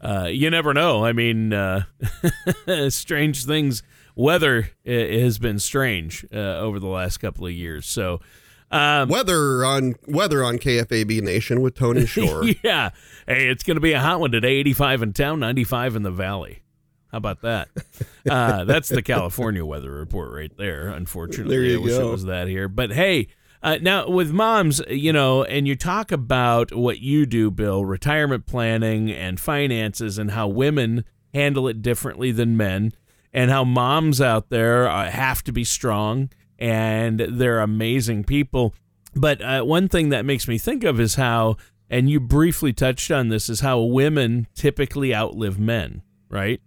uh, 0.00 0.28
you 0.30 0.50
never 0.50 0.74
know. 0.74 1.04
I 1.04 1.12
mean, 1.12 1.52
uh, 1.52 1.84
strange 2.88 3.44
things. 3.44 3.82
Weather 4.16 4.70
has 4.84 5.38
been 5.38 5.60
strange 5.60 6.26
uh, 6.32 6.58
over 6.58 6.80
the 6.80 6.88
last 6.88 7.18
couple 7.18 7.46
of 7.46 7.52
years. 7.52 7.86
So, 7.86 8.20
um, 8.70 9.08
weather 9.08 9.64
on 9.64 9.94
weather 10.06 10.44
on 10.44 10.58
KFAB 10.58 11.22
Nation 11.22 11.60
with 11.60 11.74
Tony 11.74 12.06
Shore. 12.06 12.44
yeah, 12.62 12.90
hey, 13.26 13.48
it's 13.48 13.62
going 13.62 13.76
to 13.76 13.80
be 13.80 13.92
a 13.92 14.00
hot 14.00 14.20
one 14.20 14.30
today. 14.30 14.56
85 14.56 15.02
in 15.02 15.12
town, 15.12 15.40
95 15.40 15.96
in 15.96 16.02
the 16.02 16.10
valley. 16.10 16.62
How 17.10 17.18
about 17.18 17.42
that? 17.42 17.68
Uh, 18.28 18.64
that's 18.64 18.90
the 18.90 19.00
California 19.00 19.64
weather 19.64 19.90
report 19.90 20.30
right 20.30 20.54
there. 20.58 20.88
Unfortunately, 20.88 21.56
there 21.56 21.64
you 21.64 21.80
I 21.80 21.82
wish 21.82 21.94
go. 21.94 22.08
it 22.08 22.12
was 22.12 22.24
that 22.26 22.46
here. 22.46 22.68
But 22.68 22.90
hey, 22.92 23.28
uh, 23.62 23.78
now 23.80 24.06
with 24.10 24.30
moms, 24.32 24.82
you 24.86 25.14
know, 25.14 25.44
and 25.44 25.66
you 25.66 25.74
talk 25.76 26.12
about 26.12 26.74
what 26.74 26.98
you 27.00 27.24
do, 27.24 27.50
Bill, 27.50 27.86
retirement 27.86 28.44
planning 28.44 29.10
and 29.10 29.40
finances, 29.40 30.18
and 30.18 30.32
how 30.32 30.46
women 30.46 31.06
handle 31.32 31.68
it 31.68 31.80
differently 31.80 32.32
than 32.32 32.54
men, 32.54 32.92
and 33.32 33.50
how 33.50 33.64
moms 33.64 34.20
out 34.20 34.50
there 34.50 34.86
uh, 34.86 35.10
have 35.10 35.42
to 35.44 35.52
be 35.52 35.64
strong 35.64 36.28
and 36.58 37.20
they're 37.20 37.60
amazing 37.60 38.24
people. 38.24 38.74
But 39.14 39.40
uh, 39.42 39.62
one 39.62 39.88
thing 39.88 40.10
that 40.10 40.24
makes 40.24 40.46
me 40.48 40.58
think 40.58 40.84
of 40.84 41.00
is 41.00 41.14
how, 41.14 41.56
and 41.88 42.10
you 42.10 42.20
briefly 42.20 42.72
touched 42.72 43.10
on 43.10 43.28
this, 43.28 43.48
is 43.48 43.60
how 43.60 43.80
women 43.80 44.46
typically 44.54 45.14
outlive 45.14 45.58
men, 45.58 46.02
right? 46.28 46.60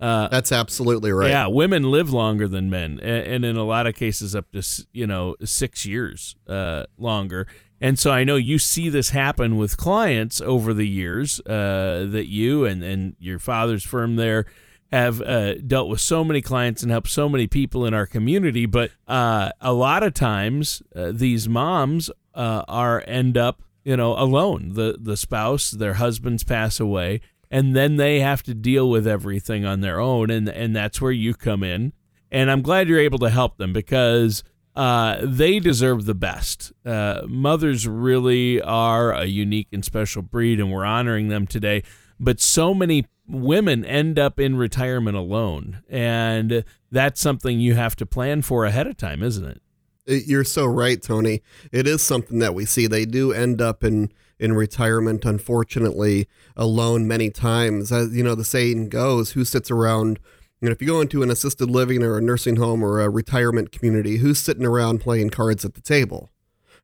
Uh, 0.00 0.28
That's 0.28 0.52
absolutely 0.52 1.10
right. 1.10 1.30
Yeah, 1.30 1.48
women 1.48 1.90
live 1.90 2.12
longer 2.12 2.46
than 2.46 2.70
men, 2.70 3.00
and, 3.00 3.44
in 3.44 3.56
a 3.56 3.64
lot 3.64 3.86
of 3.86 3.96
cases, 3.96 4.36
up 4.36 4.50
to 4.52 4.62
you 4.92 5.06
know 5.06 5.34
six 5.44 5.84
years 5.84 6.36
uh, 6.46 6.84
longer. 6.96 7.48
And 7.80 7.98
so 7.98 8.10
I 8.10 8.24
know 8.24 8.36
you 8.36 8.58
see 8.58 8.88
this 8.88 9.10
happen 9.10 9.56
with 9.56 9.76
clients 9.76 10.40
over 10.40 10.74
the 10.74 10.86
years 10.86 11.40
uh, 11.40 12.06
that 12.10 12.26
you 12.28 12.64
and, 12.64 12.82
and 12.82 13.14
your 13.20 13.38
father's 13.38 13.84
firm 13.84 14.16
there 14.16 14.46
have 14.92 15.20
uh, 15.22 15.54
dealt 15.54 15.88
with 15.88 16.00
so 16.00 16.24
many 16.24 16.40
clients 16.40 16.82
and 16.82 16.90
helped 16.90 17.08
so 17.08 17.28
many 17.28 17.46
people 17.46 17.84
in 17.84 17.94
our 17.94 18.06
community. 18.06 18.66
But 18.66 18.90
uh, 19.06 19.50
a 19.60 19.72
lot 19.72 20.02
of 20.02 20.14
times, 20.14 20.82
uh, 20.94 21.12
these 21.12 21.48
moms 21.48 22.10
uh, 22.34 22.64
are 22.68 23.04
end 23.06 23.36
up 23.36 23.62
you 23.84 23.96
know 23.96 24.14
alone. 24.18 24.72
The 24.74 24.96
the 25.00 25.16
spouse, 25.16 25.70
their 25.70 25.94
husbands 25.94 26.44
pass 26.44 26.80
away 26.80 27.20
and 27.50 27.74
then 27.74 27.96
they 27.96 28.20
have 28.20 28.42
to 28.42 28.54
deal 28.54 28.90
with 28.90 29.06
everything 29.06 29.64
on 29.64 29.80
their 29.80 30.00
own 30.00 30.30
and 30.30 30.48
and 30.48 30.76
that's 30.76 31.00
where 31.00 31.12
you 31.12 31.32
come 31.32 31.62
in 31.62 31.94
and 32.30 32.50
i'm 32.50 32.60
glad 32.60 32.86
you're 32.86 32.98
able 32.98 33.18
to 33.18 33.30
help 33.30 33.56
them 33.56 33.72
because 33.72 34.44
uh, 34.78 35.18
they 35.24 35.58
deserve 35.58 36.04
the 36.04 36.14
best. 36.14 36.72
Uh, 36.86 37.22
mothers 37.26 37.88
really 37.88 38.62
are 38.62 39.12
a 39.12 39.24
unique 39.24 39.66
and 39.72 39.84
special 39.84 40.22
breed, 40.22 40.60
and 40.60 40.70
we're 40.70 40.84
honoring 40.84 41.26
them 41.26 41.48
today. 41.48 41.82
But 42.20 42.40
so 42.40 42.72
many 42.72 43.04
women 43.28 43.84
end 43.84 44.18
up 44.18 44.40
in 44.40 44.56
retirement 44.56 45.16
alone, 45.16 45.82
and 45.88 46.64
that's 46.90 47.20
something 47.20 47.60
you 47.60 47.74
have 47.74 47.94
to 47.96 48.06
plan 48.06 48.42
for 48.42 48.64
ahead 48.64 48.86
of 48.86 48.96
time, 48.96 49.22
isn't 49.22 49.44
it? 49.44 49.62
Uh, 50.08 50.14
you're 50.26 50.44
so 50.44 50.66
right, 50.66 51.02
Tony. 51.02 51.42
It 51.70 51.86
is 51.86 52.02
something 52.02 52.38
that 52.38 52.54
we 52.54 52.64
see. 52.64 52.86
They 52.86 53.04
do 53.04 53.32
end 53.32 53.60
up 53.60 53.84
in 53.84 54.12
in 54.40 54.52
retirement, 54.52 55.24
unfortunately, 55.24 56.28
alone 56.56 57.06
many 57.08 57.28
times. 57.28 57.92
As 57.92 58.16
you 58.16 58.22
know, 58.22 58.34
the 58.34 58.44
saying 58.44 58.88
goes, 58.88 59.32
who 59.32 59.44
sits 59.44 59.70
around 59.70 60.18
you 60.60 60.68
know, 60.68 60.72
if 60.72 60.82
you 60.82 60.88
go 60.88 61.00
into 61.00 61.22
an 61.22 61.30
assisted 61.30 61.70
living 61.70 62.02
or 62.02 62.18
a 62.18 62.20
nursing 62.20 62.56
home 62.56 62.82
or 62.82 63.00
a 63.00 63.08
retirement 63.08 63.70
community, 63.70 64.16
who's 64.16 64.40
sitting 64.40 64.64
around 64.64 65.00
playing 65.00 65.30
cards 65.30 65.64
at 65.64 65.74
the 65.74 65.80
table? 65.80 66.30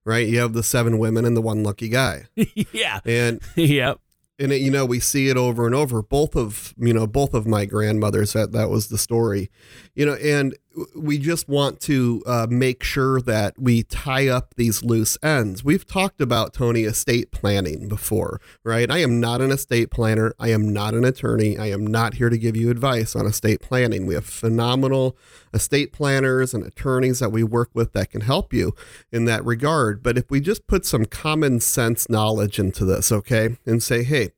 Right? 0.04 0.28
You 0.28 0.38
have 0.40 0.52
the 0.52 0.62
seven 0.62 0.98
women 0.98 1.24
and 1.24 1.36
the 1.36 1.40
one 1.40 1.64
lucky 1.64 1.88
guy. 1.88 2.26
yeah. 2.72 3.00
And 3.04 3.40
yep 3.56 4.00
and 4.38 4.52
it, 4.52 4.60
you 4.60 4.70
know 4.70 4.84
we 4.84 5.00
see 5.00 5.28
it 5.28 5.36
over 5.36 5.66
and 5.66 5.74
over 5.74 6.02
both 6.02 6.34
of 6.36 6.74
you 6.76 6.92
know 6.92 7.06
both 7.06 7.34
of 7.34 7.46
my 7.46 7.64
grandmothers 7.64 8.32
that 8.32 8.52
that 8.52 8.70
was 8.70 8.88
the 8.88 8.98
story. 8.98 9.50
You 9.94 10.06
know 10.06 10.14
and 10.14 10.56
we 10.94 11.18
just 11.18 11.48
want 11.48 11.80
to 11.82 12.22
uh, 12.26 12.46
make 12.50 12.82
sure 12.82 13.20
that 13.20 13.54
we 13.58 13.82
tie 13.82 14.28
up 14.28 14.54
these 14.56 14.82
loose 14.82 15.16
ends. 15.22 15.64
We've 15.64 15.86
talked 15.86 16.20
about 16.20 16.52
tony 16.54 16.82
estate 16.82 17.30
planning 17.30 17.88
before 17.88 18.40
right? 18.64 18.90
I 18.90 18.98
am 18.98 19.20
not 19.20 19.40
an 19.40 19.50
estate 19.50 19.90
planner. 19.90 20.34
I 20.38 20.50
am 20.50 20.72
not 20.72 20.94
an 20.94 21.04
attorney. 21.04 21.58
I 21.58 21.66
am 21.66 21.86
not 21.86 22.14
here 22.14 22.30
to 22.30 22.38
give 22.38 22.56
you 22.56 22.70
advice 22.70 23.14
on 23.14 23.26
estate 23.26 23.60
planning. 23.60 24.06
We 24.06 24.14
have 24.14 24.24
phenomenal 24.24 25.16
estate 25.52 25.92
planners 25.92 26.54
and 26.54 26.64
attorneys 26.64 27.18
that 27.18 27.32
we 27.32 27.42
work 27.42 27.70
with 27.74 27.92
that 27.92 28.10
can 28.10 28.22
help 28.22 28.52
you 28.52 28.74
in 29.12 29.24
that 29.26 29.44
regard. 29.44 30.02
But 30.02 30.18
if 30.18 30.30
we 30.30 30.40
just 30.40 30.66
put 30.66 30.86
some 30.86 31.04
common 31.04 31.60
sense 31.60 32.08
knowledge 32.08 32.58
into 32.58 32.84
this 32.84 33.12
okay 33.12 33.56
and 33.66 33.82
say 33.82 34.02
hey 34.02 34.30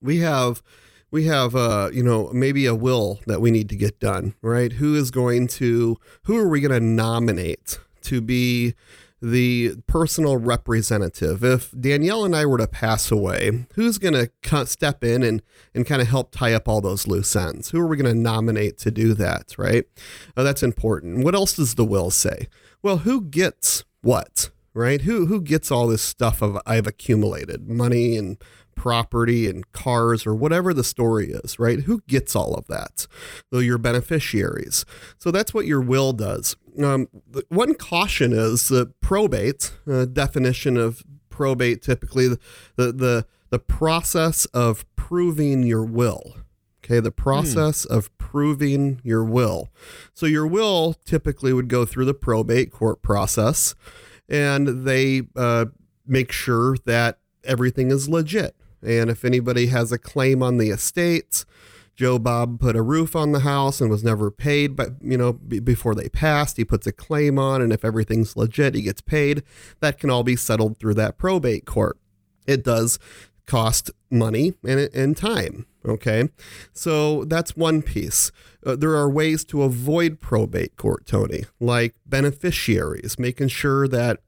we 0.00 0.18
have 0.18 0.62
we 1.10 1.24
have 1.24 1.54
uh 1.54 1.90
you 1.92 2.02
know 2.02 2.30
maybe 2.32 2.66
a 2.66 2.74
will 2.74 3.20
that 3.26 3.40
we 3.40 3.50
need 3.50 3.68
to 3.68 3.76
get 3.76 3.98
done 3.98 4.34
right? 4.42 4.74
Who 4.74 4.94
is 4.94 5.10
going 5.10 5.48
to 5.48 5.96
who 6.24 6.36
are 6.36 6.48
we 6.48 6.60
going 6.60 6.72
to 6.72 6.80
nominate 6.80 7.78
to 8.02 8.20
be 8.20 8.74
the 9.20 9.74
personal 9.86 10.36
representative? 10.36 11.42
If 11.42 11.72
danielle 11.78 12.24
and 12.24 12.36
i 12.36 12.46
were 12.46 12.58
to 12.58 12.66
pass 12.66 13.10
away 13.10 13.66
who's 13.74 13.98
going 13.98 14.14
to 14.14 14.66
step 14.66 15.02
in 15.02 15.22
and 15.22 15.42
and 15.74 15.86
kind 15.86 16.02
of 16.02 16.08
help 16.08 16.32
tie 16.32 16.52
up 16.52 16.68
all 16.68 16.80
those 16.80 17.06
loose 17.06 17.34
ends? 17.34 17.70
Who 17.70 17.80
are 17.80 17.86
we 17.86 17.96
going 17.96 18.14
to 18.14 18.20
nominate 18.20 18.78
to 18.78 18.90
do 18.90 19.14
that 19.14 19.54
right? 19.58 19.84
Uh, 20.36 20.42
that's 20.42 20.62
important. 20.62 21.24
What 21.24 21.34
else 21.34 21.56
does 21.56 21.74
the 21.74 21.84
will 21.84 22.10
say? 22.10 22.48
Well 22.82 22.98
who 22.98 23.22
gets 23.22 23.84
what 24.02 24.50
right? 24.74 25.00
Who 25.02 25.26
who 25.26 25.40
gets 25.40 25.72
all 25.72 25.88
this 25.88 26.02
stuff 26.02 26.42
of 26.42 26.58
i've 26.66 26.86
accumulated? 26.86 27.68
Money 27.68 28.16
and 28.16 28.36
property 28.78 29.48
and 29.48 29.70
cars 29.72 30.24
or 30.24 30.34
whatever 30.34 30.72
the 30.72 30.84
story 30.84 31.32
is, 31.32 31.58
right? 31.58 31.80
Who 31.80 32.00
gets 32.06 32.34
all 32.36 32.54
of 32.54 32.66
that? 32.68 33.06
Though 33.50 33.58
your 33.58 33.76
beneficiaries. 33.76 34.86
So 35.18 35.30
that's 35.30 35.52
what 35.52 35.66
your 35.66 35.80
will 35.80 36.12
does. 36.12 36.56
Um, 36.80 37.08
one 37.48 37.74
caution 37.74 38.32
is 38.32 38.68
the 38.68 38.92
probate 39.00 39.72
uh, 39.90 40.04
definition 40.06 40.76
of 40.76 41.02
probate. 41.28 41.82
Typically, 41.82 42.28
the, 42.28 42.38
the 42.76 42.92
the 42.92 43.26
the 43.50 43.58
process 43.58 44.44
of 44.46 44.84
proving 44.96 45.64
your 45.64 45.84
will. 45.84 46.36
Okay, 46.84 47.00
the 47.00 47.10
process 47.10 47.84
hmm. 47.84 47.94
of 47.94 48.16
proving 48.18 49.00
your 49.02 49.24
will. 49.24 49.70
So 50.14 50.24
your 50.24 50.46
will 50.46 50.94
typically 51.04 51.52
would 51.52 51.68
go 51.68 51.84
through 51.84 52.04
the 52.04 52.14
probate 52.14 52.70
court 52.70 53.02
process, 53.02 53.74
and 54.28 54.86
they 54.86 55.22
uh, 55.34 55.66
make 56.06 56.30
sure 56.30 56.76
that 56.86 57.18
everything 57.42 57.90
is 57.90 58.08
legit. 58.08 58.54
And 58.82 59.10
if 59.10 59.24
anybody 59.24 59.66
has 59.66 59.92
a 59.92 59.98
claim 59.98 60.42
on 60.42 60.58
the 60.58 60.70
estates, 60.70 61.44
Joe 61.98 62.20
Bob 62.20 62.60
put 62.60 62.76
a 62.76 62.82
roof 62.82 63.16
on 63.16 63.32
the 63.32 63.40
house 63.40 63.80
and 63.80 63.90
was 63.90 64.04
never 64.04 64.30
paid, 64.30 64.76
but 64.76 64.90
you 65.02 65.18
know, 65.18 65.32
b- 65.32 65.58
before 65.58 65.96
they 65.96 66.08
passed, 66.08 66.56
he 66.56 66.64
puts 66.64 66.86
a 66.86 66.92
claim 66.92 67.40
on, 67.40 67.60
and 67.60 67.72
if 67.72 67.84
everything's 67.84 68.36
legit, 68.36 68.76
he 68.76 68.82
gets 68.82 69.00
paid. 69.00 69.42
That 69.80 69.98
can 69.98 70.08
all 70.08 70.22
be 70.22 70.36
settled 70.36 70.78
through 70.78 70.94
that 70.94 71.18
probate 71.18 71.66
court. 71.66 71.98
It 72.46 72.62
does 72.62 73.00
cost 73.46 73.90
money 74.10 74.54
and, 74.64 74.78
and 74.94 75.16
time. 75.16 75.66
Okay, 75.84 76.28
so 76.72 77.24
that's 77.24 77.56
one 77.56 77.82
piece. 77.82 78.30
Uh, 78.64 78.76
there 78.76 78.94
are 78.94 79.10
ways 79.10 79.44
to 79.46 79.62
avoid 79.62 80.20
probate 80.20 80.76
court, 80.76 81.04
Tony, 81.04 81.46
like 81.58 81.96
beneficiaries, 82.06 83.18
making 83.18 83.48
sure 83.48 83.88
that 83.88 84.20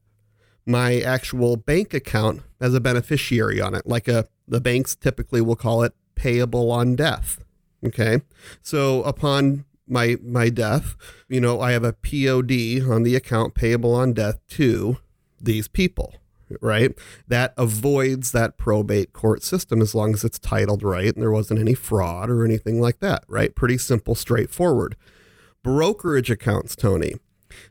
my 0.66 1.00
actual 1.00 1.57
bank 1.57 1.95
account 1.95 2.42
has 2.61 2.75
a 2.75 2.80
beneficiary 2.80 3.61
on 3.61 3.75
it, 3.75 3.87
like 3.87 4.09
a 4.09 4.26
the 4.50 4.61
banks 4.61 4.95
typically 4.95 5.40
will 5.40 5.57
call 5.57 5.83
it 5.83 5.95
payable 6.14 6.71
on 6.71 6.97
death. 6.97 7.42
Okay. 7.87 8.21
So 8.61 9.02
upon 9.04 9.64
my 9.87 10.16
my 10.23 10.50
death, 10.50 10.97
you 11.28 11.40
know, 11.40 11.61
I 11.61 11.73
have 11.73 11.85
a 11.85 11.95
POD 11.95 12.83
on 12.90 13.02
the 13.04 13.14
account 13.16 13.54
payable 13.54 13.95
on 13.95 14.12
death 14.12 14.38
to 14.50 14.99
these 15.40 15.69
people, 15.69 16.14
right? 16.61 16.92
That 17.28 17.54
avoids 17.57 18.33
that 18.33 18.59
probate 18.59 19.12
court 19.12 19.42
system 19.42 19.80
as 19.80 19.95
long 19.95 20.12
as 20.12 20.25
it's 20.25 20.38
titled 20.38 20.83
right 20.83 21.12
and 21.12 21.23
there 21.23 21.30
wasn't 21.30 21.61
any 21.61 21.75
fraud 21.75 22.28
or 22.28 22.45
anything 22.45 22.80
like 22.80 23.00
that, 23.00 23.25
right? 23.26 23.54
Pretty 23.54 23.78
simple, 23.78 24.14
straightforward. 24.14 24.97
Brokerage 25.62 26.30
accounts, 26.30 26.76
Tony, 26.76 27.14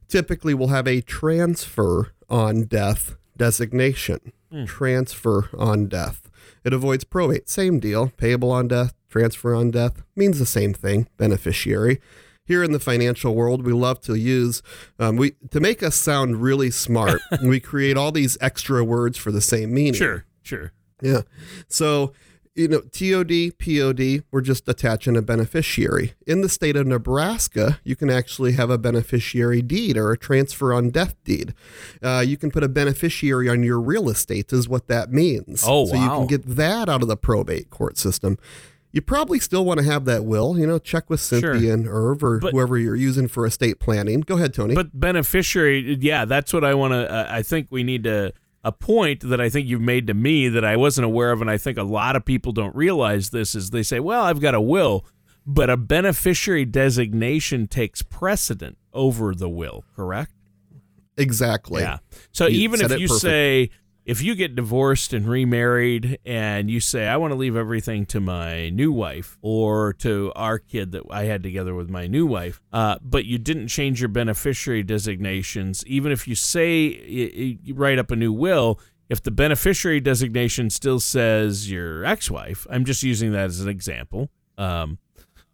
typically 0.07 0.53
will 0.53 0.67
have 0.67 0.88
a 0.88 1.01
transfer 1.01 2.13
on 2.29 2.63
death 2.63 3.15
designation. 3.38 4.31
Mm. 4.51 4.68
Transfer 4.68 5.50
on 5.58 5.88
death. 5.88 6.29
It 6.63 6.74
avoids 6.74 7.03
probate. 7.03 7.50
Same 7.50 7.79
deal. 7.79 8.12
Payable 8.18 8.51
on 8.51 8.68
death, 8.68 8.94
transfer 9.10 9.53
on 9.53 9.72
death 9.72 10.03
means 10.15 10.39
the 10.39 10.46
same 10.46 10.74
thing. 10.74 11.08
Beneficiary. 11.18 12.00
Here 12.46 12.63
in 12.63 12.72
the 12.72 12.79
financial 12.79 13.36
world, 13.36 13.63
we 13.63 13.74
love 13.74 14.01
to 14.01 14.15
use 14.15 14.63
um, 14.98 15.18
we 15.18 15.32
to 15.51 15.60
make 15.60 15.84
us 15.84 15.96
sound 15.96 16.41
really 16.41 16.72
smart. 16.72 17.22
we 17.44 17.60
create 17.60 17.96
all 17.96 18.12
these 18.12 18.38
extra 18.41 18.84
words 18.84 19.18
for 19.18 19.32
the 19.32 19.41
same 19.41 19.72
meaning. 19.72 19.94
Sure, 19.94 20.25
sure. 20.41 20.72
Yeah. 21.01 21.22
So 21.68 22.13
you 22.60 22.68
know, 22.68 22.82
TOD, 22.82 23.58
POD, 23.58 24.24
we're 24.32 24.42
just 24.42 24.68
attaching 24.68 25.16
a 25.16 25.22
beneficiary. 25.22 26.13
In 26.28 26.42
the 26.42 26.50
state 26.50 26.75
of 26.75 26.86
Nebraska, 26.86 27.80
you 27.86 27.96
can 27.96 28.10
actually 28.10 28.51
have 28.54 28.70
a 28.70 28.78
beneficiary 28.78 29.62
deed 29.62 29.96
or 29.96 30.12
a 30.12 30.18
transfer 30.18 30.74
on 30.74 30.89
death 30.89 31.16
deed. 31.24 31.54
Uh, 32.04 32.24
you 32.25 32.36
can 32.36 32.51
put 32.51 32.63
a 32.63 32.68
beneficiary 32.70 33.48
on 33.48 33.63
your 33.63 33.80
real 33.80 34.10
estate, 34.10 34.51
is 34.51 34.68
what 34.68 34.88
that 34.88 35.12
means. 35.12 35.63
Oh, 35.66 35.86
so 35.86 35.96
you 35.96 36.08
can 36.10 36.28
get 36.28 36.46
that 36.58 36.89
out 36.89 37.01
of 37.01 37.08
the 37.08 37.16
probate 37.18 37.70
court 37.70 37.98
system. 37.98 38.38
You 38.92 39.01
probably 39.01 39.39
still 39.39 39.63
want 39.63 39.80
to 39.80 39.86
have 39.86 40.06
that 40.06 40.25
will, 40.25 40.58
you 40.58 40.66
know, 40.68 40.80
check 40.80 41.10
with 41.10 41.22
Cynthia 41.22 41.54
Sure. 41.62 41.74
and 41.74 41.88
Irv 41.88 42.24
or 42.24 42.39
But- 42.39 42.51
whoever 42.54 42.78
you're 42.78 42.96
using 42.96 43.28
for 43.28 43.46
estate 43.46 43.80
planning. 43.80 44.22
Go 44.22 44.36
ahead, 44.36 44.54
Tony. 44.54 44.74
But 44.75 45.00
beneficiary, 45.00 45.98
yeah, 46.01 46.25
that's 46.25 46.51
what 46.51 46.63
I 46.66 46.74
want 46.74 46.92
to. 46.94 47.10
Uh, 47.10 47.28
I 47.30 47.42
think 47.42 47.68
we 47.70 47.84
need 47.84 48.04
to. 48.04 48.34
A 48.63 48.72
point 48.74 49.22
that 49.30 49.39
I 49.39 49.48
think 49.50 49.68
you've 49.68 49.82
made 49.82 50.08
to 50.08 50.13
me 50.13 50.50
that 50.50 50.66
I 50.66 50.75
wasn't 50.75 51.06
aware 51.06 51.32
of, 51.32 51.39
and 51.42 51.50
I 51.50 51.58
think 51.58 51.78
a 51.78 51.84
lot 51.84 52.16
of 52.18 52.25
people 52.25 52.51
don't 52.51 52.75
realize 52.75 53.30
this 53.30 53.56
is 53.56 53.70
they 53.70 53.84
say, 53.84 54.00
well, 54.01 54.24
I've 54.24 54.42
got 54.42 54.54
a 54.54 54.60
will, 54.62 55.06
but 55.46 55.70
a 55.70 55.78
beneficiary 55.78 56.66
designation 56.66 57.68
takes 57.68 58.01
precedent 58.01 58.78
over 58.94 59.34
the 59.34 59.50
will, 59.50 59.86
correct? 59.96 60.34
exactly. 61.18 61.82
Yeah. 61.82 61.98
So 62.32 62.48
You 62.48 62.62
even 62.62 62.82
if 62.82 62.92
you 63.00 63.08
perfect. 63.08 63.22
say 63.22 63.70
if 64.10 64.24
you 64.24 64.34
get 64.34 64.56
divorced 64.56 65.13
and 65.13 65.30
remarried 65.30 66.18
and 66.25 66.72
you 66.72 66.80
say 66.80 67.08
I 67.08 67.16
want 67.18 67.30
to 67.30 67.36
leave 67.36 67.56
everything 67.56 68.08
to 68.08 68.20
my 68.20 68.72
new 68.72 68.92
wife 68.92 69.38
or 69.44 69.94
to 70.00 70.32
our 70.36 70.58
kid 70.58 70.94
that 70.94 71.04
I 71.12 71.25
had 71.25 71.44
together 71.44 71.75
with 71.75 71.92
my 71.92 72.08
new 72.08 72.25
wife, 72.25 72.60
uh, 72.74 72.98
but 73.04 73.25
you 73.25 73.38
didn't 73.38 73.68
change 73.68 74.01
your 74.01 74.10
beneficiary 74.10 74.82
designations, 74.82 75.86
even 75.86 76.12
if 76.12 76.28
you 76.28 76.34
say 76.34 76.75
you 76.88 77.75
write 77.75 78.00
up 78.00 78.10
a 78.10 78.16
new 78.16 78.34
will. 78.34 78.80
If 79.10 79.22
the 79.22 79.30
beneficiary 79.30 80.00
designation 80.00 80.72
still 80.72 81.00
says 81.00 81.70
your 81.70 82.04
ex-wife, 82.04 82.66
I'm 82.68 82.86
just 82.86 83.04
using 83.04 83.32
that 83.34 83.46
as 83.46 83.60
an 83.60 83.70
example. 83.70 84.32
Um, 84.58 84.98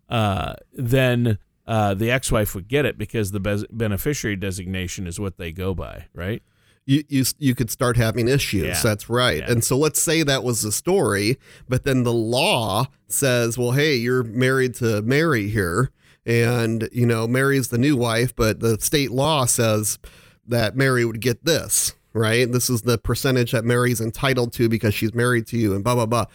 uh, 0.07 0.53
then 0.71 1.39
uh, 1.67 1.93
the 1.93 2.09
ex-wife 2.09 2.55
would 2.55 2.69
get 2.69 2.85
it 2.85 2.97
because 2.97 3.33
the 3.33 3.67
beneficiary 3.69 4.37
designation 4.37 5.07
is 5.07 5.19
what 5.19 5.35
they 5.35 5.51
go 5.51 5.73
by, 5.73 6.05
right? 6.13 6.41
You 6.85 7.03
you 7.09 7.23
you 7.37 7.55
could 7.55 7.71
start 7.71 7.97
having 7.97 8.27
issues. 8.27 8.63
Yeah. 8.63 8.81
That's 8.81 9.09
right. 9.09 9.39
Yeah. 9.39 9.51
And 9.51 9.63
so 9.63 9.77
let's 9.77 10.01
say 10.01 10.23
that 10.23 10.43
was 10.43 10.61
the 10.61 10.71
story, 10.71 11.37
but 11.67 11.83
then 11.83 12.03
the 12.03 12.13
law 12.13 12.87
says, 13.07 13.57
well, 13.57 13.71
hey, 13.71 13.95
you're 13.95 14.23
married 14.23 14.75
to 14.75 15.01
Mary 15.01 15.47
here, 15.47 15.91
and 16.25 16.87
you 16.91 17.05
know 17.05 17.27
Mary's 17.27 17.69
the 17.69 17.77
new 17.77 17.97
wife, 17.97 18.35
but 18.35 18.59
the 18.59 18.79
state 18.79 19.11
law 19.11 19.45
says 19.45 19.99
that 20.47 20.75
Mary 20.75 21.05
would 21.05 21.21
get 21.21 21.43
this, 21.43 21.93
right? 22.13 22.51
This 22.51 22.69
is 22.69 22.83
the 22.83 22.97
percentage 22.97 23.51
that 23.51 23.65
Mary's 23.65 24.01
entitled 24.01 24.53
to 24.53 24.69
because 24.69 24.93
she's 24.93 25.13
married 25.13 25.47
to 25.47 25.57
you, 25.57 25.73
and 25.73 25.83
blah 25.83 25.95
blah 25.95 26.05
blah. 26.05 26.25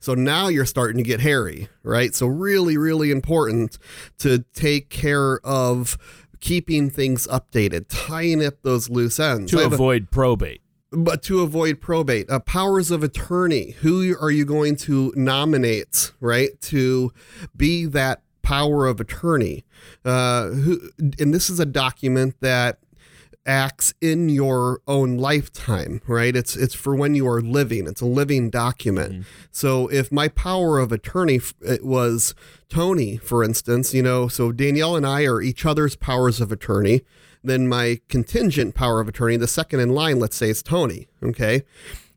So 0.00 0.14
now 0.14 0.46
you're 0.46 0.64
starting 0.64 0.96
to 0.98 1.02
get 1.02 1.20
hairy, 1.20 1.68
right? 1.82 2.14
So 2.14 2.28
really, 2.28 2.76
really 2.78 3.10
important 3.10 3.78
to 4.18 4.44
take 4.54 4.90
care 4.90 5.40
of 5.44 5.98
keeping 6.40 6.90
things 6.90 7.26
updated, 7.26 7.86
tying 7.88 8.44
up 8.44 8.54
those 8.62 8.88
loose 8.90 9.18
ends. 9.20 9.50
To 9.52 9.60
a- 9.60 9.66
avoid 9.66 10.10
probate. 10.10 10.60
but 10.90 11.22
to 11.24 11.40
avoid 11.42 11.80
probate, 11.80 12.28
uh, 12.30 12.38
powers 12.40 12.90
of 12.90 13.02
attorney. 13.02 13.72
Who 13.82 14.16
are 14.18 14.30
you 14.30 14.44
going 14.44 14.76
to 14.76 15.12
nominate, 15.16 16.12
right, 16.20 16.58
to 16.62 17.12
be 17.56 17.84
that 17.86 18.22
power 18.42 18.86
of 18.86 18.98
attorney? 18.98 19.64
Uh, 20.04 20.48
who, 20.48 20.90
and 21.18 21.34
this 21.34 21.50
is 21.50 21.60
a 21.60 21.66
document 21.66 22.36
that 22.40 22.78
acts 23.48 23.94
in 24.00 24.28
your 24.28 24.80
own 24.86 25.16
lifetime, 25.16 26.00
right? 26.06 26.36
It's 26.36 26.54
it's 26.54 26.74
for 26.74 26.94
when 26.94 27.14
you 27.14 27.26
are 27.26 27.40
living. 27.40 27.86
It's 27.86 28.02
a 28.02 28.06
living 28.06 28.50
document. 28.50 29.12
Mm-hmm. 29.12 29.22
So 29.50 29.88
if 29.88 30.12
my 30.12 30.28
power 30.28 30.78
of 30.78 30.92
attorney 30.92 31.40
it 31.62 31.80
uh, 31.80 31.84
was 31.84 32.34
Tony, 32.68 33.16
for 33.16 33.42
instance, 33.42 33.94
you 33.94 34.02
know, 34.02 34.28
so 34.28 34.52
Danielle 34.52 34.94
and 34.94 35.06
I 35.06 35.24
are 35.24 35.40
each 35.40 35.64
other's 35.66 35.96
powers 35.96 36.40
of 36.40 36.52
attorney. 36.52 37.02
Then 37.42 37.66
my 37.66 38.00
contingent 38.08 38.74
power 38.74 39.00
of 39.00 39.08
attorney, 39.08 39.36
the 39.36 39.48
second 39.48 39.80
in 39.80 39.90
line, 39.90 40.18
let's 40.18 40.36
say 40.36 40.50
is 40.50 40.62
Tony. 40.62 41.08
Okay. 41.22 41.62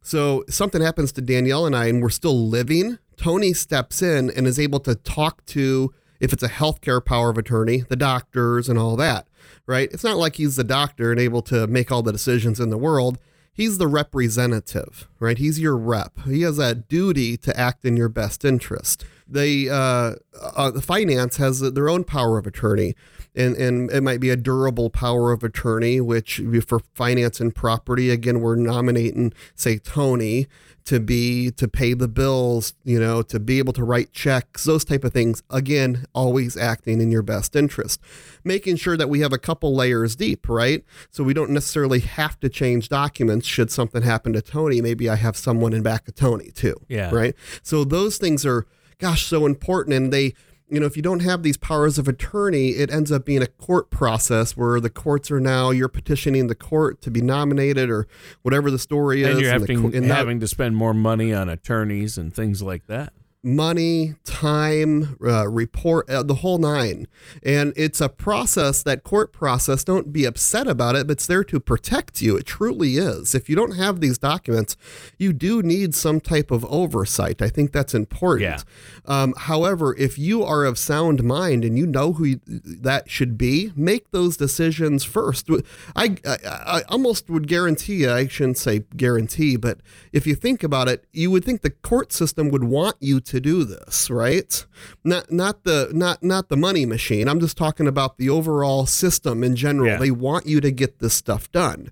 So 0.01 0.43
something 0.50 0.81
happens 0.81 1.11
to 1.13 1.21
Danielle 1.21 1.65
and 1.65 1.75
I, 1.75 1.85
and 1.85 2.01
we're 2.01 2.09
still 2.09 2.47
living. 2.47 2.97
Tony 3.17 3.53
steps 3.53 4.01
in 4.01 4.32
and 4.32 4.47
is 4.47 4.60
able 4.60 4.79
to 4.82 4.95
talk 4.95 5.45
to, 5.45 5.93
if 6.19 6.34
it's 6.34 6.43
a 6.43 6.49
healthcare 6.49 7.03
power 7.06 7.29
of 7.29 7.38
attorney, 7.38 7.84
the 7.88 7.95
doctors 7.95 8.67
and 8.67 8.79
all 8.79 8.95
that, 8.95 9.27
right? 9.71 9.89
It's 9.93 10.03
not 10.03 10.17
like 10.17 10.36
he's 10.36 10.57
the 10.57 10.65
doctor 10.65 11.12
and 11.12 11.19
able 11.19 11.41
to 11.43 11.65
make 11.65 11.91
all 11.91 12.03
the 12.03 12.12
decisions 12.12 12.60
in 12.60 12.69
the 12.69 12.77
world. 12.77 13.17
He's 13.53 13.77
the 13.77 13.88
representative, 13.88 15.07
right? 15.17 15.38
He's 15.38 15.60
your 15.62 15.77
rep. 15.77 16.19
He 16.25 16.41
has 16.41 16.57
that 16.57 16.89
duty 16.89 17.38
to 17.38 17.57
act 17.57 17.86
in 17.86 17.95
your 17.95 18.10
best 18.10 18.43
interest. 18.43 19.05
The 19.32 19.70
uh, 19.70 20.15
uh, 20.39 20.72
the 20.72 20.82
finance 20.82 21.38
has 21.38 21.60
their 21.62 21.88
own 21.89 22.04
power 22.04 22.38
of 22.38 22.46
attorney, 22.46 22.96
and 23.34 23.56
and 23.56 23.89
it 23.91 24.02
might 24.02 24.20
be 24.20 24.30
a 24.30 24.36
durable 24.36 24.89
power 24.89 25.32
of 25.32 25.44
attorney, 25.44 26.02
which 26.02 26.41
for 26.67 26.80
finance 26.94 27.39
and 27.39 27.56
property, 27.56 28.10
again, 28.10 28.41
we're 28.41 28.56
nominating, 28.58 29.32
say, 29.56 29.78
Tony 29.78 30.48
to 30.84 31.00
be 31.00 31.52
to 31.52 31.67
pay 31.67 31.94
the 31.94 32.08
bills, 32.08 32.74
you 32.84 33.00
know, 33.00 33.22
to 33.22 33.39
be 33.39 33.60
able 33.60 33.72
to 33.72 33.84
write 33.84 34.12
checks, 34.12 34.63
those 34.63 34.84
type 34.84 35.04
of 35.04 35.13
things. 35.13 35.44
Again, 35.50 36.06
always 36.13 36.58
acting 36.58 37.00
in 37.00 37.12
your 37.12 37.22
best 37.22 37.56
interest, 37.56 38.02
making 38.44 38.78
sure 38.78 38.98
that 38.98 39.08
we 39.08 39.20
have 39.22 39.32
a 39.32 39.38
couple 39.38 39.76
layers 39.76 40.15
deep, 40.15 40.50
right? 40.50 40.84
So 41.12 41.24
we 41.24 41.34
don't 41.36 41.52
necessarily 41.52 42.00
have 42.00 42.39
to 42.41 42.50
change 42.50 42.89
documents 42.89 43.46
should 43.48 43.72
something 43.72 44.02
happen 44.02 44.34
to 44.34 44.41
Tony. 44.41 44.82
Maybe 44.82 45.08
I 45.08 45.15
have 45.15 45.38
someone 45.38 45.72
in 45.72 45.84
back 45.84 46.08
of 46.08 46.15
Tony 46.15 46.50
too, 46.52 46.76
Yeah. 46.89 47.12
right? 47.13 47.36
So 47.62 47.84
those 47.84 48.17
things 48.17 48.44
are, 48.46 48.65
gosh, 49.01 49.25
so 49.25 49.45
important, 49.45 49.95
and 49.95 50.13
they. 50.13 50.33
You 50.73 50.79
know, 50.79 50.85
if 50.85 50.95
you 50.95 51.01
don't 51.03 51.19
have 51.19 51.43
these 51.43 51.57
powers 51.57 51.97
of 51.97 52.07
attorney, 52.07 52.69
it 52.69 52.89
ends 52.89 53.11
up 53.11 53.25
being 53.25 53.41
a 53.41 53.47
court 53.47 53.89
process 53.89 54.55
where 54.55 54.79
the 54.79 54.89
courts 54.89 55.29
are 55.29 55.41
now 55.41 55.71
you're 55.71 55.89
petitioning 55.89 56.47
the 56.47 56.55
court 56.55 57.01
to 57.01 57.11
be 57.11 57.19
nominated 57.21 57.89
or 57.89 58.07
whatever 58.43 58.71
the 58.71 58.79
story 58.79 59.23
is. 59.23 59.31
And 59.31 59.41
you're 59.41 59.51
having, 59.51 59.81
co- 59.91 59.97
and 59.97 60.09
that- 60.09 60.15
having 60.15 60.39
to 60.39 60.47
spend 60.47 60.77
more 60.77 60.93
money 60.93 61.33
on 61.33 61.49
attorneys 61.49 62.17
and 62.17 62.33
things 62.33 62.61
like 62.61 62.87
that. 62.87 63.11
Money, 63.43 64.13
time, 64.23 65.17
uh, 65.25 65.47
report, 65.47 66.08
uh, 66.10 66.21
the 66.21 66.36
whole 66.36 66.60
nine. 66.60 67.08
And 67.41 67.73
it's 67.75 67.99
a 67.99 68.08
process, 68.08 68.84
that 68.84 69.04
court 69.04 69.34
process. 69.34 69.84
Don't 69.84 70.13
be 70.13 70.25
upset 70.25 70.67
about 70.67 70.95
it, 70.95 71.08
but 71.08 71.13
it's 71.13 71.25
there 71.25 71.43
to 71.45 71.60
protect 71.60 72.21
you. 72.21 72.38
It 72.38 72.45
truly 72.45 72.97
is. 72.97 73.34
If 73.34 73.49
you 73.49 73.56
don't 73.56 73.77
have 73.77 73.99
these 73.99 74.17
documents, 74.17 74.77
you 75.17 75.34
do 75.34 75.63
need 75.63 75.95
some 75.95 76.19
type 76.19 76.51
of 76.51 76.65
oversight. 76.65 77.41
I 77.41 77.49
think 77.49 77.71
that's 77.71 77.95
important. 77.95 78.41
Yeah. 78.49 78.62
Um, 79.06 79.34
however, 79.36 79.95
if 79.97 80.19
you 80.19 80.43
are 80.43 80.63
of 80.63 80.77
sound 80.77 81.23
mind 81.23 81.65
and 81.65 81.77
you 81.77 81.88
know 81.88 82.13
who 82.13 82.25
you, 82.25 82.39
that 82.45 83.10
should 83.10 83.38
be, 83.38 83.71
make 83.75 84.12
those 84.12 84.38
decisions 84.38 85.04
first. 85.04 85.49
I, 85.95 86.17
I, 86.25 86.38
I 86.45 86.82
almost 86.89 87.30
would 87.30 87.47
guarantee, 87.47 88.08
I 88.08 88.27
shouldn't 88.27 88.60
say 88.60 88.84
guarantee, 88.95 89.56
but 89.56 89.80
if 90.12 90.27
you 90.27 90.36
think 90.36 90.63
about 90.63 90.88
it, 90.88 91.06
you 91.12 91.32
would 91.32 91.43
think 91.43 91.62
the 91.62 91.71
court 91.71 92.13
system 92.13 92.49
would 92.49 92.63
want 92.63 92.97
you 92.99 93.19
to 93.19 93.31
do 93.39 93.63
this, 93.63 94.10
right? 94.10 94.65
Not 95.04 95.32
not 95.32 95.63
the 95.63 95.89
not 95.94 96.22
not 96.24 96.50
the 96.50 96.58
money 96.58 96.86
machine. 96.86 97.28
I'm 97.28 97.39
just 97.39 97.58
talking 97.58 97.88
about 97.88 98.17
the 98.17 98.30
overall 98.30 98.86
system 98.86 99.44
in 99.44 99.56
general. 99.56 99.88
Yeah. 99.88 99.98
They 99.98 100.12
want 100.12 100.46
you 100.46 100.62
to 100.62 100.72
get 100.72 101.00
this 101.00 101.13
stuff 101.13 101.52
done. 101.52 101.91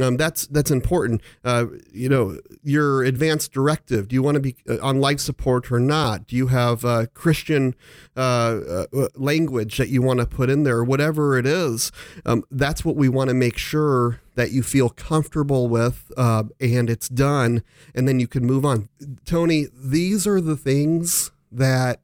Um, 0.00 0.16
that's 0.16 0.46
that's 0.48 0.70
important. 0.70 1.22
Uh, 1.44 1.66
you 1.92 2.08
know, 2.08 2.38
your 2.62 3.04
advanced 3.04 3.52
directive. 3.52 4.08
Do 4.08 4.14
you 4.14 4.22
want 4.22 4.34
to 4.34 4.40
be 4.40 4.56
uh, 4.68 4.78
on 4.82 5.00
life 5.00 5.20
support 5.20 5.70
or 5.70 5.78
not? 5.78 6.26
Do 6.26 6.36
you 6.36 6.48
have 6.48 6.84
uh, 6.84 7.06
Christian 7.14 7.74
uh, 8.16 8.20
uh, 8.20 9.08
language 9.14 9.76
that 9.78 9.88
you 9.88 10.02
want 10.02 10.20
to 10.20 10.26
put 10.26 10.50
in 10.50 10.64
there? 10.64 10.82
Whatever 10.82 11.38
it 11.38 11.46
is, 11.46 11.92
um, 12.26 12.44
that's 12.50 12.84
what 12.84 12.96
we 12.96 13.08
want 13.08 13.28
to 13.28 13.34
make 13.34 13.56
sure 13.56 14.20
that 14.34 14.50
you 14.50 14.64
feel 14.64 14.88
comfortable 14.88 15.68
with, 15.68 16.10
and 16.16 16.90
it's 16.90 17.08
done, 17.08 17.62
and 17.94 18.08
then 18.08 18.18
you 18.18 18.26
can 18.26 18.44
move 18.44 18.64
on. 18.64 18.88
Tony, 19.24 19.68
these 19.72 20.26
are 20.26 20.40
the 20.40 20.56
things 20.56 21.30
that 21.52 22.00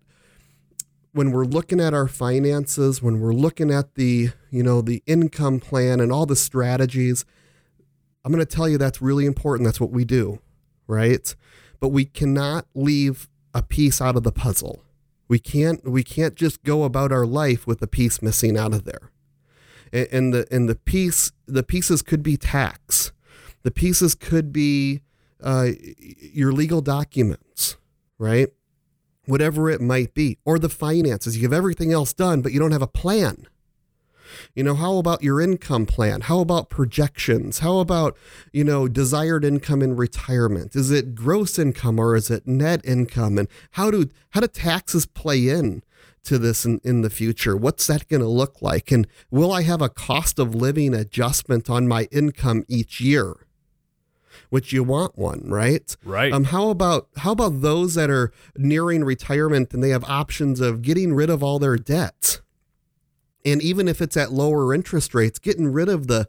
when 1.12 1.32
we're 1.32 1.44
looking 1.44 1.80
at 1.80 1.92
our 1.92 2.06
finances, 2.06 3.02
when 3.02 3.20
we're 3.20 3.32
looking 3.32 3.70
at 3.70 3.94
the, 3.94 4.30
you 4.50 4.62
know, 4.62 4.80
the 4.80 5.02
income 5.06 5.58
plan 5.58 5.98
and 5.98 6.12
all 6.12 6.24
the 6.24 6.36
strategies, 6.36 7.24
I'm 8.24 8.32
going 8.32 8.44
to 8.44 8.56
tell 8.56 8.68
you 8.68 8.78
that's 8.78 9.00
really 9.00 9.26
important. 9.26 9.66
That's 9.66 9.80
what 9.80 9.90
we 9.90 10.04
do, 10.04 10.40
right? 10.86 11.34
But 11.80 11.88
we 11.88 12.04
cannot 12.04 12.66
leave 12.74 13.28
a 13.54 13.62
piece 13.62 14.00
out 14.00 14.16
of 14.16 14.22
the 14.22 14.32
puzzle. 14.32 14.82
We 15.28 15.38
can't 15.38 15.88
we 15.88 16.02
can't 16.02 16.34
just 16.34 16.62
go 16.64 16.82
about 16.82 17.12
our 17.12 17.24
life 17.24 17.66
with 17.66 17.80
a 17.82 17.86
piece 17.86 18.20
missing 18.20 18.58
out 18.58 18.74
of 18.74 18.84
there. 18.84 19.10
And, 19.92 20.08
and 20.10 20.34
the 20.34 20.46
and 20.50 20.68
the 20.68 20.74
piece 20.74 21.32
the 21.46 21.62
pieces 21.62 22.02
could 22.02 22.22
be 22.22 22.36
tax. 22.36 23.12
The 23.62 23.70
pieces 23.70 24.14
could 24.14 24.52
be 24.52 25.02
uh, 25.42 25.68
your 25.98 26.52
legal 26.52 26.80
documents, 26.80 27.76
right? 28.18 28.48
Whatever 29.26 29.70
it 29.70 29.80
might 29.80 30.14
be, 30.14 30.38
or 30.44 30.58
the 30.58 30.68
finances. 30.68 31.36
You 31.36 31.42
have 31.44 31.52
everything 31.52 31.92
else 31.92 32.12
done, 32.12 32.42
but 32.42 32.52
you 32.52 32.58
don't 32.58 32.72
have 32.72 32.82
a 32.82 32.86
plan. 32.86 33.46
You 34.54 34.64
know, 34.64 34.74
how 34.74 34.98
about 34.98 35.22
your 35.22 35.40
income 35.40 35.86
plan? 35.86 36.22
How 36.22 36.40
about 36.40 36.70
projections? 36.70 37.60
How 37.60 37.78
about, 37.78 38.16
you 38.52 38.64
know, 38.64 38.88
desired 38.88 39.44
income 39.44 39.82
in 39.82 39.96
retirement? 39.96 40.74
Is 40.74 40.90
it 40.90 41.14
gross 41.14 41.58
income 41.58 41.98
or 41.98 42.16
is 42.16 42.30
it 42.30 42.46
net 42.46 42.80
income? 42.84 43.38
And 43.38 43.48
how 43.72 43.90
do 43.90 44.08
how 44.30 44.40
do 44.40 44.46
taxes 44.46 45.06
play 45.06 45.48
in 45.48 45.82
to 46.24 46.38
this 46.38 46.64
in, 46.64 46.80
in 46.84 47.02
the 47.02 47.10
future? 47.10 47.56
What's 47.56 47.86
that 47.86 48.08
going 48.08 48.22
to 48.22 48.28
look 48.28 48.60
like? 48.60 48.90
And 48.90 49.06
will 49.30 49.52
I 49.52 49.62
have 49.62 49.82
a 49.82 49.88
cost 49.88 50.38
of 50.38 50.54
living 50.54 50.94
adjustment 50.94 51.70
on 51.70 51.88
my 51.88 52.08
income 52.10 52.64
each 52.68 53.00
year? 53.00 53.46
Which 54.48 54.72
you 54.72 54.82
want 54.82 55.16
one, 55.16 55.42
right? 55.46 55.96
Right. 56.04 56.32
Um, 56.32 56.44
how 56.44 56.70
about 56.70 57.08
how 57.18 57.32
about 57.32 57.60
those 57.62 57.94
that 57.94 58.10
are 58.10 58.32
nearing 58.56 59.04
retirement 59.04 59.72
and 59.72 59.82
they 59.82 59.90
have 59.90 60.04
options 60.04 60.60
of 60.60 60.82
getting 60.82 61.14
rid 61.14 61.30
of 61.30 61.42
all 61.42 61.58
their 61.58 61.76
debt? 61.76 62.40
And 63.44 63.62
even 63.62 63.88
if 63.88 64.00
it's 64.02 64.16
at 64.16 64.32
lower 64.32 64.74
interest 64.74 65.14
rates, 65.14 65.38
getting 65.38 65.72
rid 65.72 65.88
of 65.88 66.06
the 66.06 66.28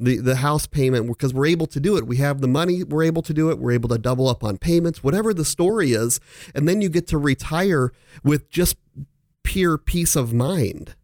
the, 0.00 0.16
the 0.16 0.36
house 0.36 0.66
payment 0.66 1.06
because 1.06 1.34
we're 1.34 1.46
able 1.46 1.66
to 1.66 1.78
do 1.78 1.98
it. 1.98 2.06
We 2.06 2.16
have 2.16 2.40
the 2.40 2.48
money, 2.48 2.82
we're 2.82 3.02
able 3.02 3.20
to 3.22 3.34
do 3.34 3.50
it. 3.50 3.58
We're 3.58 3.72
able 3.72 3.90
to 3.90 3.98
double 3.98 4.28
up 4.28 4.42
on 4.42 4.56
payments, 4.56 5.04
whatever 5.04 5.34
the 5.34 5.44
story 5.44 5.92
is. 5.92 6.20
And 6.54 6.66
then 6.66 6.80
you 6.80 6.88
get 6.88 7.06
to 7.08 7.18
retire 7.18 7.92
with 8.24 8.48
just 8.48 8.78
pure 9.42 9.76
peace 9.76 10.16
of 10.16 10.32
mind. 10.32 10.94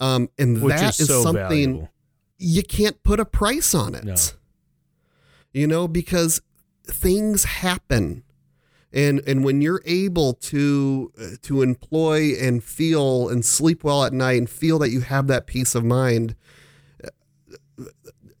Um, 0.00 0.30
and 0.36 0.60
Which 0.62 0.76
that 0.76 0.94
is 0.94 1.00
is, 1.00 1.08
so 1.08 1.22
something 1.22 1.48
valuable. 1.48 1.90
you 2.38 2.62
can't 2.62 3.00
put 3.04 3.20
a 3.20 3.24
price 3.24 3.72
on 3.74 3.94
it. 3.94 4.04
No. 4.04 4.14
You 5.52 5.66
know, 5.66 5.88
because 5.88 6.40
things 6.84 7.44
happen. 7.44 8.24
And 8.92 9.20
and 9.26 9.44
when 9.44 9.60
you're 9.60 9.82
able 9.84 10.32
to 10.34 11.12
uh, 11.20 11.26
to 11.42 11.62
employ 11.62 12.32
and 12.40 12.64
feel 12.64 13.28
and 13.28 13.44
sleep 13.44 13.84
well 13.84 14.04
at 14.04 14.12
night 14.12 14.38
and 14.38 14.48
feel 14.48 14.78
that 14.78 14.90
you 14.90 15.00
have 15.00 15.26
that 15.26 15.46
peace 15.46 15.74
of 15.74 15.84
mind, 15.84 16.34
uh, 17.04 17.84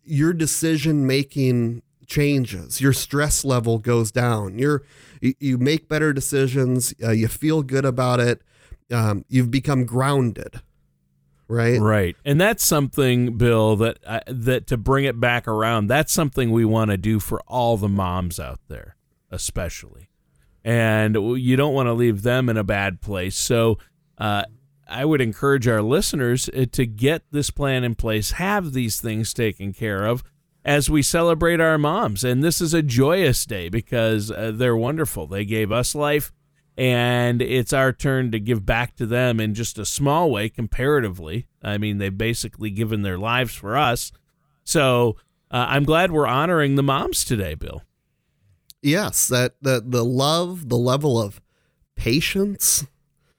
your 0.04 0.32
decision 0.32 1.06
making 1.06 1.82
changes. 2.08 2.80
Your 2.80 2.92
stress 2.92 3.44
level 3.44 3.78
goes 3.78 4.10
down. 4.10 4.58
You're 4.58 4.82
you, 5.20 5.34
you 5.38 5.58
make 5.58 5.88
better 5.88 6.12
decisions. 6.12 6.94
Uh, 7.02 7.10
you 7.10 7.28
feel 7.28 7.62
good 7.62 7.84
about 7.84 8.18
it. 8.18 8.42
Um, 8.90 9.24
you've 9.28 9.50
become 9.50 9.84
grounded, 9.84 10.62
right? 11.46 11.78
Right. 11.78 12.16
And 12.24 12.40
that's 12.40 12.64
something, 12.64 13.36
Bill, 13.36 13.76
that 13.76 13.98
uh, 14.06 14.20
that 14.26 14.66
to 14.68 14.78
bring 14.78 15.04
it 15.04 15.20
back 15.20 15.46
around, 15.46 15.88
that's 15.88 16.12
something 16.12 16.50
we 16.50 16.64
want 16.64 16.90
to 16.90 16.96
do 16.96 17.20
for 17.20 17.40
all 17.46 17.76
the 17.76 17.88
moms 17.88 18.40
out 18.40 18.60
there, 18.68 18.96
especially. 19.30 20.08
And 20.64 21.14
you 21.40 21.56
don't 21.56 21.74
want 21.74 21.86
to 21.86 21.92
leave 21.92 22.22
them 22.22 22.48
in 22.48 22.56
a 22.56 22.64
bad 22.64 23.00
place. 23.00 23.36
So 23.36 23.78
uh, 24.18 24.44
I 24.88 25.04
would 25.04 25.20
encourage 25.20 25.68
our 25.68 25.82
listeners 25.82 26.48
uh, 26.48 26.66
to 26.72 26.86
get 26.86 27.22
this 27.30 27.50
plan 27.50 27.84
in 27.84 27.94
place, 27.94 28.32
have 28.32 28.72
these 28.72 29.00
things 29.00 29.32
taken 29.32 29.72
care 29.72 30.04
of 30.06 30.22
as 30.64 30.90
we 30.90 31.02
celebrate 31.02 31.60
our 31.60 31.78
moms. 31.78 32.24
And 32.24 32.42
this 32.42 32.60
is 32.60 32.74
a 32.74 32.82
joyous 32.82 33.46
day 33.46 33.68
because 33.68 34.30
uh, 34.30 34.52
they're 34.54 34.76
wonderful. 34.76 35.26
They 35.26 35.44
gave 35.44 35.72
us 35.72 35.94
life 35.94 36.32
and 36.78 37.42
it's 37.42 37.72
our 37.72 37.92
turn 37.92 38.30
to 38.30 38.38
give 38.38 38.64
back 38.64 38.94
to 38.96 39.04
them 39.04 39.40
in 39.40 39.52
just 39.52 39.78
a 39.78 39.84
small 39.84 40.30
way 40.30 40.48
comparatively. 40.48 41.48
I 41.60 41.76
mean, 41.76 41.98
they've 41.98 42.16
basically 42.16 42.70
given 42.70 43.02
their 43.02 43.18
lives 43.18 43.52
for 43.52 43.76
us. 43.76 44.12
So 44.62 45.16
uh, 45.50 45.66
I'm 45.68 45.84
glad 45.84 46.12
we're 46.12 46.26
honoring 46.26 46.76
the 46.76 46.84
moms 46.84 47.24
today, 47.24 47.54
Bill. 47.54 47.82
Yes, 48.82 49.28
that 49.28 49.54
the 49.60 49.82
the 49.84 50.04
love, 50.04 50.68
the 50.68 50.76
level 50.76 51.20
of 51.20 51.40
patience. 51.96 52.86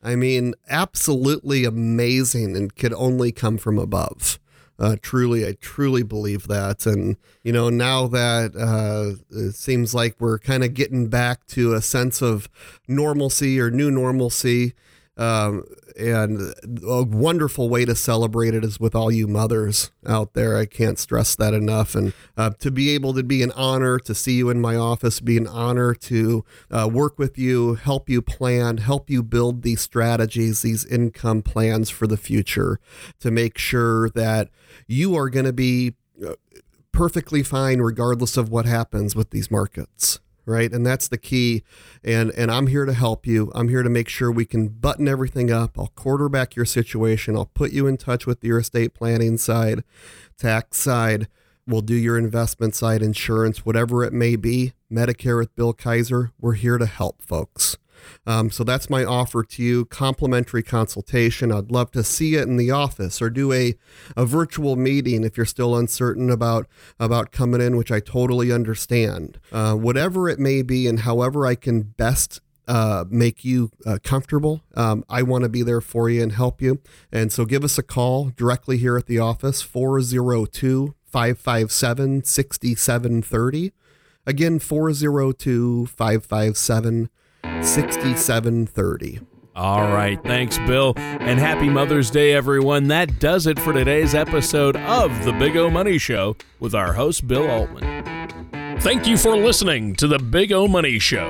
I 0.02 0.16
mean, 0.16 0.54
absolutely 0.70 1.66
amazing 1.66 2.56
and 2.56 2.74
could 2.74 2.94
only 2.94 3.32
come 3.32 3.58
from 3.58 3.78
above. 3.78 4.40
Uh, 4.78 4.96
truly, 5.02 5.46
I 5.46 5.58
truly 5.60 6.04
believe 6.04 6.48
that. 6.48 6.86
And, 6.86 7.18
you 7.44 7.52
know, 7.52 7.70
now 7.70 8.08
that 8.08 8.56
uh, 8.56 9.22
it 9.30 9.56
seems 9.56 9.94
like 9.94 10.16
we're 10.20 10.40
kind 10.40 10.64
of 10.64 10.74
getting 10.74 11.10
back 11.10 11.46
to 11.48 11.74
a 11.74 11.82
sense 11.82 12.22
of 12.22 12.48
normalcy 12.88 13.60
or 13.60 13.70
new 13.70 13.92
normalcy, 13.92 14.74
um, 15.20 15.66
and 16.00 16.54
a 16.88 17.04
wonderful 17.04 17.68
way 17.68 17.84
to 17.84 17.94
celebrate 17.94 18.54
it 18.54 18.64
is 18.64 18.80
with 18.80 18.96
all 18.96 19.12
you 19.12 19.28
mothers 19.28 19.92
out 20.08 20.34
there. 20.34 20.58
I 20.58 20.66
can't 20.66 20.98
stress 20.98 21.36
that 21.36 21.54
enough. 21.54 21.94
And 21.94 22.14
uh, 22.38 22.52
to 22.60 22.72
be 22.72 22.92
able 22.92 23.14
to 23.16 23.22
be 23.22 23.44
an 23.44 23.52
honor 23.52 24.00
to 24.00 24.16
see 24.16 24.38
you 24.38 24.50
in 24.50 24.62
my 24.62 24.78
office, 24.78 25.20
be 25.20 25.36
an 25.36 25.46
honor 25.46 25.94
to 25.94 26.46
uh, 26.72 26.90
work 26.92 27.20
with 27.20 27.38
you, 27.38 27.76
help 27.76 28.10
you 28.10 28.22
plan, 28.22 28.78
help 28.78 29.10
you 29.10 29.22
build 29.22 29.62
these 29.62 29.82
strategies, 29.82 30.62
these 30.62 30.86
income 30.86 31.42
plans 31.42 31.90
for 31.90 32.08
the 32.08 32.18
future 32.18 32.80
to 33.20 33.30
make 33.30 33.58
sure 33.58 34.10
that 34.12 34.50
you 34.88 35.18
are 35.18 35.30
going 35.30 35.46
to 35.46 35.54
be 35.54 35.96
uh, 36.26 36.36
perfectly 36.94 37.44
fine 37.44 37.80
regardless 37.80 38.38
of 38.38 38.50
what 38.50 38.66
happens 38.66 39.18
with 39.18 39.32
these 39.32 39.52
markets 39.52 40.20
right? 40.50 40.72
And 40.72 40.86
that's 40.86 41.08
the 41.08 41.18
key. 41.18 41.64
And 42.04 42.32
and 42.32 42.52
i'm 42.52 42.68
here 42.68 42.86
to 42.86 42.94
help 42.94 43.26
you. 43.26 43.52
I'm 43.56 43.70
here 43.70 43.84
to 43.84 43.90
make 43.90 44.10
sure 44.10 44.32
we 44.32 44.46
can 44.46 44.68
button 44.68 45.08
everything 45.08 45.52
up. 45.52 45.78
I'll 45.78 45.94
quarterback 45.96 46.56
your 46.56 46.66
situation. 46.66 47.36
I'll 47.36 47.46
put 47.54 47.72
you 47.72 47.88
in 47.88 47.98
touch 47.98 48.26
with 48.26 48.44
your 48.44 48.60
estate 48.60 48.94
planning 48.94 49.38
side 49.38 49.84
tax 50.38 50.78
side. 50.78 51.28
We'll 51.68 51.82
do 51.82 51.96
your 51.96 52.18
investment 52.18 52.76
side 52.76 53.02
insurance 53.02 53.66
whatever 53.66 54.04
it 54.04 54.14
may 54.14 54.36
be. 54.36 54.74
Medicare 54.92 55.38
with 55.38 55.56
bill 55.56 55.74
kaiser 55.74 56.32
we're 56.40 56.54
here 56.54 56.78
to 56.78 56.88
help 56.88 57.22
folks 57.22 57.78
um, 58.26 58.50
so 58.50 58.64
that's 58.64 58.90
my 58.90 59.04
offer 59.04 59.44
to 59.44 59.64
you 59.64 59.86
complimentary 59.86 60.64
consultation 60.64 61.52
i'd 61.52 61.72
love 61.72 61.92
to 61.92 62.04
see 62.04 62.36
it 62.36 62.48
in 62.48 62.58
the 62.58 62.72
office 62.72 63.22
or 63.22 63.30
do 63.30 63.52
a, 63.52 63.76
a 64.16 64.26
virtual 64.26 64.76
meeting 64.76 65.24
if 65.24 65.38
you're 65.38 65.46
still 65.46 65.76
uncertain 65.76 66.30
about 66.30 66.68
about 67.00 67.32
coming 67.32 67.62
in 67.62 67.78
which 67.78 67.92
i 67.92 68.00
totally 68.00 68.52
understand 68.52 69.40
uh, 69.52 69.74
whatever 69.74 70.30
it 70.30 70.40
may 70.40 70.62
be 70.62 70.88
and 70.88 71.02
however 71.02 71.46
i 71.46 71.56
can 71.56 71.82
best 71.82 72.42
uh, 72.70 73.04
make 73.10 73.44
you 73.44 73.72
uh, 73.84 73.98
comfortable. 74.04 74.62
Um, 74.76 75.04
I 75.10 75.24
want 75.24 75.44
to 75.44 75.50
be 75.50 75.64
there 75.64 75.82
for 75.82 76.08
you 76.08 76.22
and 76.22 76.32
help 76.32 76.62
you. 76.62 76.80
And 77.12 77.34
so 77.34 77.44
give 77.44 77.64
us 77.64 77.80
a 77.80 77.84
call 77.84 78.32
directly 78.38 78.78
here 78.78 78.96
at 78.96 79.08
the 79.08 79.18
office 79.18 79.64
402 79.64 80.94
557 81.04 82.24
6730. 82.24 83.72
Again, 84.26 84.60
402 84.60 85.88
557 85.88 87.10
6730. 87.66 89.20
All 89.56 89.94
right. 89.94 90.22
Thanks, 90.24 90.58
Bill. 90.60 90.94
And 90.96 91.38
happy 91.38 91.70
Mother's 91.70 92.10
Day, 92.10 92.34
everyone. 92.34 92.88
That 92.88 93.20
does 93.20 93.46
it 93.46 93.60
for 93.60 93.74
today's 93.74 94.16
episode 94.16 94.78
of 94.78 95.26
The 95.26 95.34
Big 95.34 95.58
O 95.58 95.70
Money 95.70 95.98
Show 95.98 96.38
with 96.60 96.74
our 96.74 96.94
host, 96.94 97.28
Bill 97.28 97.50
Altman. 97.50 98.80
Thank 98.80 99.06
you 99.06 99.18
for 99.18 99.36
listening 99.36 99.96
to 99.96 100.08
The 100.08 100.20
Big 100.20 100.54
O 100.54 100.68
Money 100.68 100.98
Show. 100.98 101.30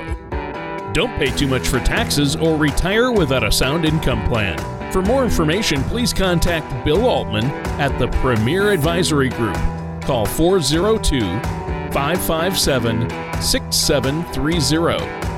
Don't 0.92 1.16
pay 1.18 1.34
too 1.36 1.48
much 1.48 1.66
for 1.66 1.80
taxes 1.80 2.36
or 2.36 2.56
retire 2.56 3.10
without 3.10 3.42
a 3.42 3.50
sound 3.50 3.84
income 3.84 4.24
plan. 4.28 4.58
For 4.92 5.02
more 5.02 5.24
information, 5.24 5.82
please 5.84 6.12
contact 6.12 6.84
Bill 6.84 7.04
Altman 7.06 7.46
at 7.80 7.96
the 7.98 8.08
Premier 8.18 8.70
Advisory 8.70 9.30
Group. 9.30 9.56
Call 10.02 10.26
402 10.26 11.20
557 11.92 13.10
6730 13.40 15.29